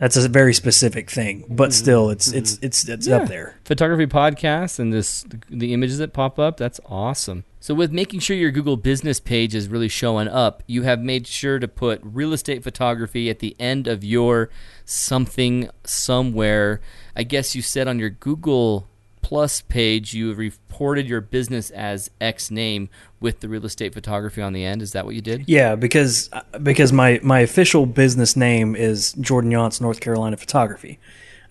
[0.00, 1.70] that's a very specific thing but mm-hmm.
[1.72, 2.66] still it's it's mm-hmm.
[2.66, 3.18] it's it's Yeah.
[3.18, 3.54] up there.
[3.64, 7.44] Photography podcast and this the images that pop up that's awesome.
[7.60, 11.26] So with making sure your google business page is really showing up you have made
[11.28, 14.50] sure to put real estate photography at the end of your
[14.84, 16.80] something somewhere.
[17.14, 18.89] I guess you said on your google
[19.22, 22.88] plus page you reported your business as x name
[23.20, 26.30] with the real estate photography on the end is that what you did yeah because
[26.62, 30.98] because my my official business name is jordan younce north carolina photography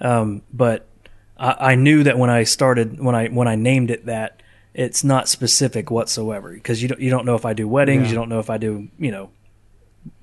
[0.01, 0.87] um, but
[1.37, 4.41] I, I knew that when i started when i when i named it that
[4.73, 8.09] it's not specific whatsoever because you don't you don't know if I do weddings, Yeah.
[8.09, 9.31] you don't know if I do you know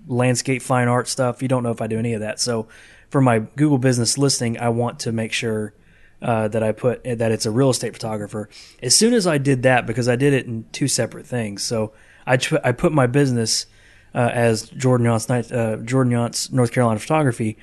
[0.07, 2.39] landscape fine art stuff, you don't know if I do any of that.
[2.41, 2.69] So
[3.11, 5.75] for my Google Business listing, I want to make sure
[6.23, 8.49] uh, that I put that it's a real estate photographer.
[8.83, 11.93] As soon as I did that, because I did it in two separate things, so
[12.27, 13.67] I tr- I put my business
[14.15, 17.59] uh, as Jordan Younce, uh, Jordan Younce, North Carolina Photography,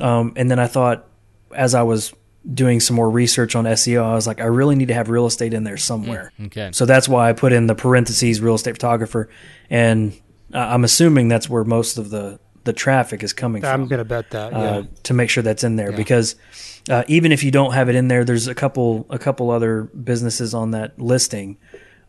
[0.00, 1.06] um, and then I thought
[1.54, 2.12] as I was
[2.52, 5.26] doing some more research on SEO, I was like, I really need to have real
[5.26, 6.32] estate in there somewhere.
[6.46, 6.70] Okay.
[6.72, 9.28] So that's why I put in the parentheses real estate photographer,
[9.68, 10.12] and
[10.54, 14.04] uh, I'm assuming that's where most of the the traffic is coming from I'm gonna
[14.04, 14.52] bet that.
[14.52, 14.58] Yeah.
[14.58, 16.34] uh, to make sure that's in there because
[16.88, 19.84] uh, even if you don't have it in there, there's a couple a couple other
[19.84, 21.58] businesses on that listing.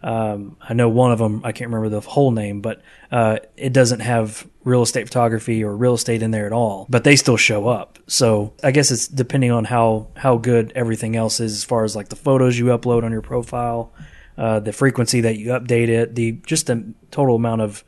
[0.03, 1.41] Um, I know one of them.
[1.43, 5.75] I can't remember the whole name, but uh, it doesn't have real estate photography or
[5.75, 6.85] real estate in there at all.
[6.89, 7.97] But they still show up.
[8.05, 11.95] So I guess it's depending on how how good everything else is as far as
[11.95, 13.91] like the photos you upload on your profile,
[14.37, 17.83] uh, the frequency that you update it, the just the total amount of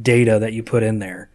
[0.00, 1.28] data that you put in there.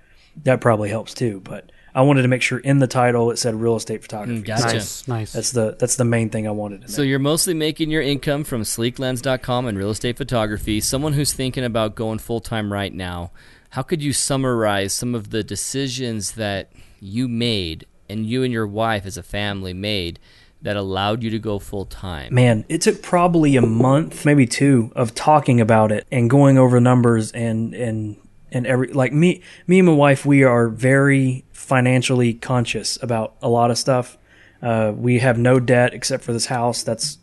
[0.44, 1.42] That probably helps too.
[1.42, 4.42] But I wanted to make sure in the title it said real estate photography.
[4.42, 4.64] Mm, gotcha.
[4.74, 5.32] nice, nice.
[5.34, 6.84] That's the that's the main thing I wanted.
[6.84, 7.06] In So there.
[7.06, 10.82] you're mostly making your income from sleeklens.com and real estate photography.
[10.82, 13.32] Someone who's thinking about going full time right now,
[13.72, 16.70] how could you summarize some of the decisions that
[17.00, 20.20] you made and you and your wife as a family made
[20.62, 22.34] that allowed you to go full time?
[22.34, 26.80] Man, it took probably a month, maybe two, of talking about it and going over
[26.82, 28.18] numbers and and
[28.56, 33.50] and every like me me and my wife we are very financially conscious about a
[33.50, 34.18] lot of stuff.
[34.62, 36.82] Uh, we have no debt except for this house.
[36.84, 37.18] That's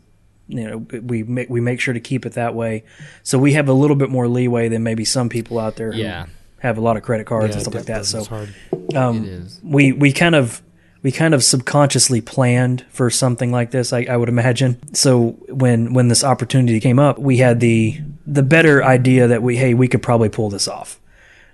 [0.47, 2.83] you know we make we make sure to keep it that way.
[3.23, 5.99] So we have a little bit more leeway than maybe some people out there who
[5.99, 6.25] Yeah.
[6.59, 8.05] have a lot of credit cards Yeah, and stuff like that.
[8.05, 8.53] So hard.
[8.95, 10.61] um, we we kind of
[11.01, 15.93] we kind of subconsciously planned for something like this I, I would imagine so when
[15.93, 19.87] when this opportunity came up we had the the better idea that we hey we
[19.89, 21.01] could probably pull this off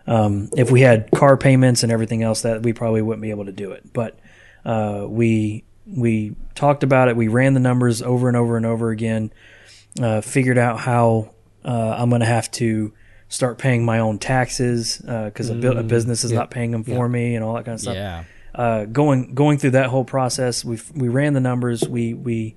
[0.10, 3.46] um, if we had car payments and everything else that we probably wouldn't be able
[3.46, 4.20] to do it but
[4.66, 8.90] uh, we we talked about it we ran the numbers over and over and over
[8.90, 9.32] again
[10.02, 11.32] uh, figured out how
[11.66, 12.94] uh, I'm going to have to
[13.28, 16.84] start paying my own taxes because a, bu- a business is yeah, not paying them
[16.84, 18.24] for me and all that kind of stuff Yeah.
[18.56, 21.88] uh, going going through that whole process, we we ran the numbers.
[21.88, 22.56] We we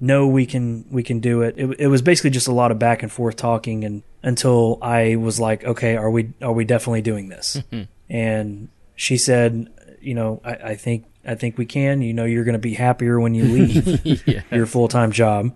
[0.00, 1.54] know we can we can do it.
[1.58, 1.80] it.
[1.80, 5.38] It was basically just a lot of back and forth talking, and until I was
[5.38, 7.62] like, okay, are we are we definitely doing this?
[8.08, 9.68] and she said,
[10.00, 12.02] you know, I, I think I think we can.
[12.02, 14.42] You know, you're going to be happier when you leave yeah.
[14.50, 15.54] your full time job.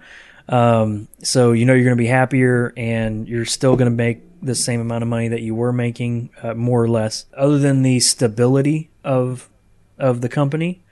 [0.48, 4.22] Um, so you know you're going to be happier, and you're still going to make
[4.42, 7.26] the same amount of money that you were making, uh, more or less.
[7.36, 9.48] Other than the stability of
[9.98, 10.82] of the company,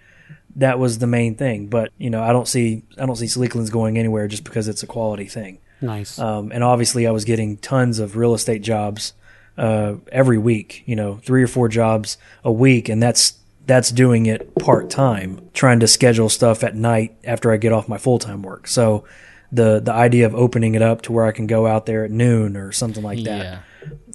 [0.56, 1.68] that was the main thing.
[1.68, 4.66] But you know, I don't see I don't see Sleek Lens going anywhere just because
[4.66, 5.58] it's a quality thing.
[5.80, 6.18] Nice.
[6.18, 9.12] Um, and obviously, I was getting tons of real estate jobs
[9.58, 10.82] uh, every week.
[10.86, 13.34] You know, three or four jobs a week, and that's
[13.66, 17.88] that's doing it part time, trying to schedule stuff at night after I get off
[17.88, 18.66] my full time work.
[18.68, 19.04] So
[19.52, 22.10] the the idea of opening it up to where I can go out there at
[22.10, 23.62] noon or something like that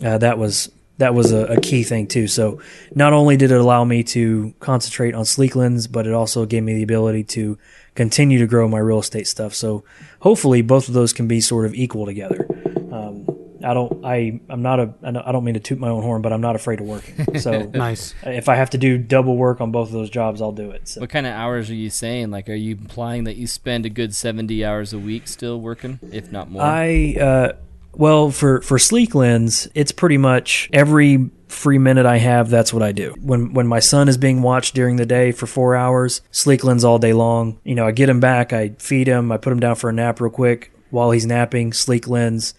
[0.01, 0.13] Yeah.
[0.13, 2.27] uh, that was that was a, a key thing too.
[2.27, 2.61] So
[2.93, 6.63] not only did it allow me to concentrate on Sleek Lens, but it also gave
[6.63, 7.57] me the ability to
[7.95, 9.53] continue to grow my real estate stuff.
[9.53, 9.83] So
[10.19, 12.47] hopefully both of those can be sort of equal together.
[12.91, 13.27] Um,
[13.63, 16.33] I don't I I'm not a I don't- mean to toot my own horn, but
[16.33, 17.37] I'm not afraid of working.
[17.39, 18.15] So nice.
[18.23, 20.87] if I have to do double work on both of those jobs, I'll do it.
[20.87, 21.01] So.
[21.01, 22.31] What kind of hours are you saying?
[22.31, 25.99] Like, are you implying that you spend a good 70 hours a week still working,
[26.11, 26.63] if not more?
[26.63, 27.51] I uh,
[27.93, 32.49] well for for Sleek Lens, it's pretty much every free minute I have.
[32.49, 33.15] That's what I do.
[33.19, 36.83] When when my son is being watched during the day for four hours, Sleek Lens
[36.83, 37.59] all day long.
[37.63, 39.93] You know, I get him back, I feed him, I put him down for a
[39.93, 41.73] nap real quick while he's napping.
[41.73, 42.53] Sleek Lens.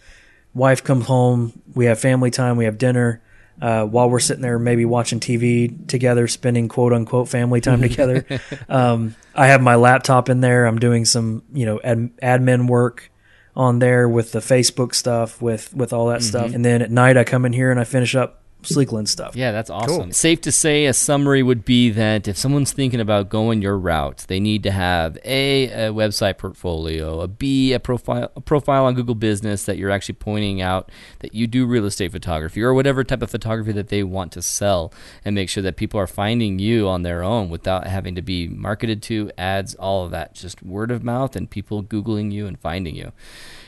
[0.55, 3.23] Wife comes home, we have family time, we have dinner.
[3.61, 8.27] Uh, while we're sitting there, maybe watching TV together, spending quote unquote family time together.
[8.69, 10.67] Um, I have my laptop in there.
[10.67, 13.11] I'm doing some, you know, ad- admin work
[13.57, 16.29] on there with the Facebook stuff, with with all that Mm-hmm.
[16.29, 16.55] stuff.
[16.55, 19.35] And then at night, I come in here and I finish up Sleek Lens stuff.
[19.37, 20.13] Yeah, that's awesome.
[20.13, 24.25] Safe to say, a summary would be that if someone's thinking about going your route,
[24.29, 28.95] they need to have a, a website portfolio, a B, a profile, a profile on
[28.95, 30.91] Google Business that you're actually pointing out
[31.21, 34.43] that you do real estate photography or whatever type of photography that they want to
[34.43, 34.93] sell,
[35.25, 38.49] and make sure that people are finding you on their own without having to be
[38.49, 42.59] marketed to, ads, all of that, just word of mouth and people googling you and
[42.61, 43.13] finding you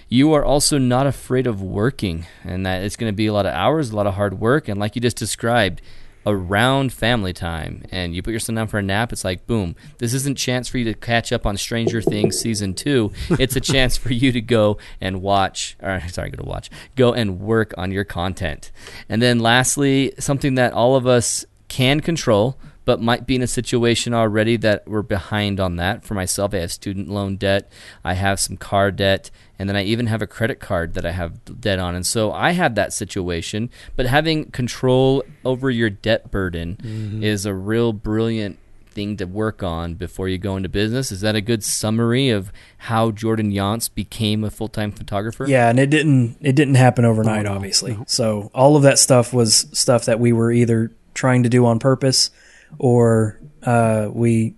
[0.08, 3.46] you are also not afraid of working and that it's going to be a lot
[3.46, 5.80] of hours a lot of hard work and like you just described
[6.26, 9.76] around family time and you put your son down for a nap, it's like, boom,
[9.98, 13.12] this isn't a chance for you to catch up on Stranger Things season two.
[13.44, 17.12] It's a chance for you to go and watch, or sorry, go to watch, go
[17.12, 18.70] and work on your content.
[19.08, 23.46] And then lastly, something that all of us can control, but might be in a
[23.46, 26.04] situation already that we're behind on that.
[26.04, 27.70] For myself, I have student loan debt,
[28.04, 31.12] I have some car debt, and then I even have a credit card that I
[31.12, 31.94] have debt on.
[31.94, 37.54] And so I have that situation, but having control over your debt burden is a
[37.54, 38.58] real brilliant
[38.90, 41.10] thing to work on before you go into business.
[41.10, 45.46] Is that a good summary of how Jordan Younce became a full-time photographer?
[45.46, 47.98] Yeah, and it didn't it didn't happen overnight, obviously.
[48.06, 51.78] So all of that stuff was stuff that we were either trying to do on
[51.78, 52.30] purpose,
[52.78, 54.54] or uh, we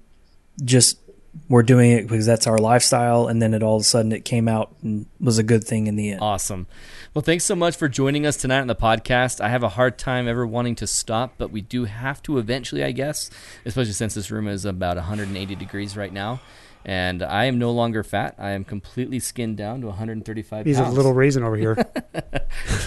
[0.65, 0.99] just
[1.49, 3.29] were doing it because that's our lifestyle.
[3.29, 5.87] And then it all of a sudden it came out and was a good thing
[5.87, 6.21] in the end.
[6.21, 6.67] Awesome.
[7.15, 9.41] Well, thanks so much for joining us tonight on the podcast.
[9.41, 12.83] I have a hard time ever wanting to stop, but we do have to eventually,
[12.83, 13.31] I guess,
[13.65, 16.41] especially since this room is about 180 degrees right now.
[16.89, 18.37] And I am no longer fat.
[18.39, 21.75] I am completely skinned down to 135 He's a little raisin over here.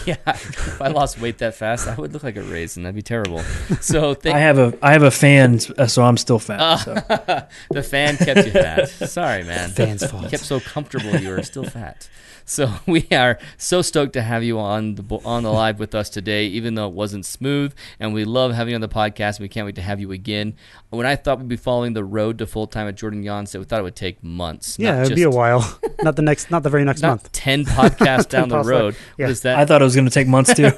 [0.06, 0.16] yeah.
[0.26, 2.84] If I lost weight that fast, I would look like a raisin.
[2.84, 3.40] That'd be terrible.
[3.82, 6.78] So thank I have a I have a fan, uh, so I'm still fat.
[6.78, 6.94] so.
[7.72, 8.88] the fan kept you fat.
[8.88, 9.70] Sorry, man.
[9.72, 10.30] Fan's You fault.
[10.30, 12.08] kept so comfortable, you were still fat.
[12.50, 16.10] So we are so stoked to have you on the on the live with us
[16.10, 17.74] today, even though it wasn't smooth.
[18.00, 19.40] And we love having you on the podcast.
[19.40, 20.56] We can't wait to have you again.
[20.90, 23.66] When I thought we'd be following the road to full time at Jordan Yonset, we
[23.66, 24.78] thought it would take months.
[24.80, 25.80] yeah, it'd be a while.
[26.02, 27.32] not the next, not the very next Not month.
[27.32, 28.96] ten podcasts down the road.
[29.18, 29.26] Yeah.
[29.28, 29.60] What is that?
[29.60, 30.72] I thought it was going to take months too.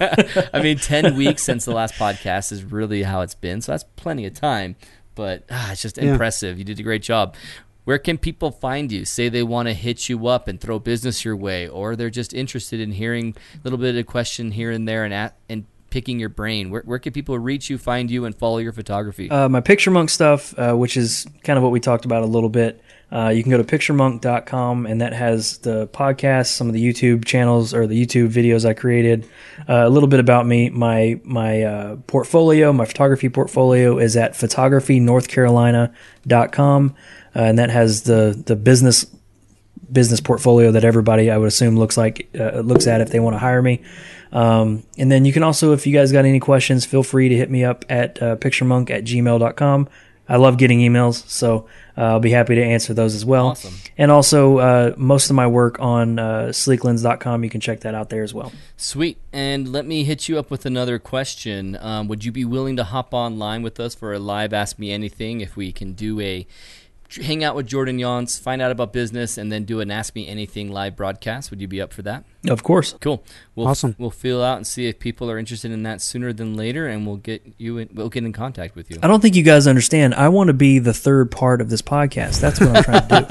[0.54, 3.62] I mean, 10 weeks since the last podcast is really how it's been.
[3.62, 4.76] So that's plenty of time.
[5.16, 6.12] But ah, it's just Yeah.
[6.12, 6.58] impressive.
[6.58, 7.36] You did a great job.
[7.84, 9.06] Where can people find you?
[9.06, 12.34] Say they want to hit you up and throw business your way, or they're just
[12.34, 15.66] interested in hearing a little bit of a question here and there and at, and
[15.90, 16.70] picking your brain.
[16.72, 19.30] Where, where can people reach you, find you, and follow your photography?
[19.30, 22.28] uh, my Picture Monk stuff, uh, which is kind of what we talked about a
[22.28, 22.82] little bit.
[23.12, 27.26] Uh, you can go to picturemonk.com, and that has the podcast, some of the YouTube
[27.26, 29.26] channels or the YouTube videos I created,
[29.68, 30.70] uh, a little bit about me.
[30.70, 36.96] My my uh, portfolio, my photography portfolio, is at photographynorthcarolina.com,
[37.36, 39.06] uh, and that has the the business
[39.92, 43.36] business portfolio that everybody I would assume looks like uh, looks at if they want
[43.36, 43.82] to hire me.
[44.32, 47.36] Um, and then you can also, if you guys got any questions, feel free to
[47.36, 49.90] hit me up at uh, picturemonk at gmail.com.
[50.30, 51.68] I love getting emails, so
[51.98, 53.48] uh, I'll be happy to answer those as well.
[53.48, 53.74] Awesome.
[53.98, 58.10] And also, uh, most of my work on uh, sleeklens.com, you can check that out
[58.10, 58.54] there as well.
[58.78, 59.18] Sweet.
[59.34, 61.78] And let me hit you up with another question.
[61.82, 64.94] Um, would you be willing to hop online with us for a live Ask Me
[64.94, 66.48] Anything if we can do a
[67.16, 70.28] hang out with Jordan Younce, find out about business, and then do an Ask Me
[70.28, 71.50] Anything live broadcast?
[71.50, 72.24] Would you be up for that?
[72.48, 72.96] Of course.
[73.02, 73.24] Cool.
[73.56, 73.96] We'll, Awesome.
[74.00, 77.06] We'll feel out and see if people are interested in that sooner than later, and
[77.06, 77.78] we'll get you.
[77.78, 78.98] In, we'll get in contact with you.
[79.04, 80.16] I don't think you guys understand.
[80.16, 82.40] I want to be the third part of this podcast.
[82.42, 83.26] That's what I'm trying to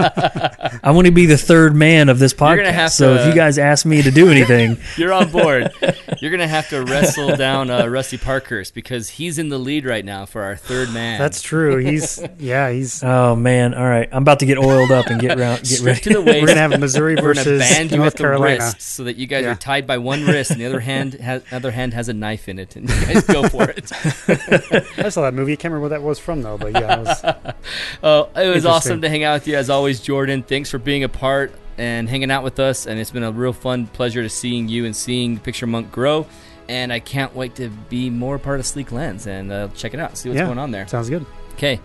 [0.70, 0.78] do.
[0.84, 2.72] I want to be the third man of this You're podcast.
[2.72, 5.72] have so to- if you guys ask me to do anything, You're on board.
[6.20, 10.04] You're gonna have to wrestle down uh, Rusty Parkhurst because he's in the lead right
[10.04, 11.18] now for our third man.
[11.18, 11.78] That's true.
[11.78, 12.70] He's yeah.
[12.70, 15.80] He's oh man, all right, I'm about to get oiled up and get round, get
[15.80, 16.00] ready.
[16.02, 16.40] to the waist.
[16.42, 18.64] we're gonna have Missouri We're gonna versus band you North at the Carolina.
[18.64, 19.52] wrist so that you guys Yeah.
[19.52, 22.50] are tied by one wrist, and the other hand has other hand has a knife
[22.50, 23.90] in it, and you guys go for it.
[24.98, 25.54] I saw that movie.
[25.54, 27.24] I can't remember where that was from though, but yeah, it was,
[28.02, 30.42] Oh, it was awesome to hang out with you as always, Jordan.
[30.42, 33.54] Thanks for being a part and hanging out with us, and it's been a real
[33.54, 36.26] fun pleasure to seeing you and seeing Picture Monk grow.
[36.68, 39.98] And I can't wait to be more part of Sleek Lens and uh, check it
[39.98, 40.86] out, see what's yeah, going on there.
[40.88, 41.24] Sounds good.
[41.54, 41.80] Okay.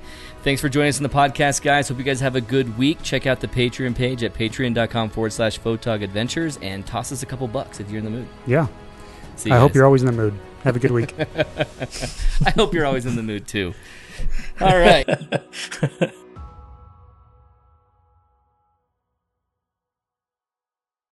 [0.46, 1.90] Thanks for joining us in the podcast, guys.
[1.90, 3.02] Hope you guys have a good week.
[3.02, 7.26] Check out the Patreon page at patreon.com forward slash photog adventures and toss us a
[7.26, 8.28] couple bucks if you're in the mood.
[8.46, 8.68] Yeah.
[9.38, 10.36] See you I hope you're always in the mood.
[10.64, 11.16] Have a good week.
[12.46, 13.74] I hope you're always in the mood too.
[14.62, 15.10] All right.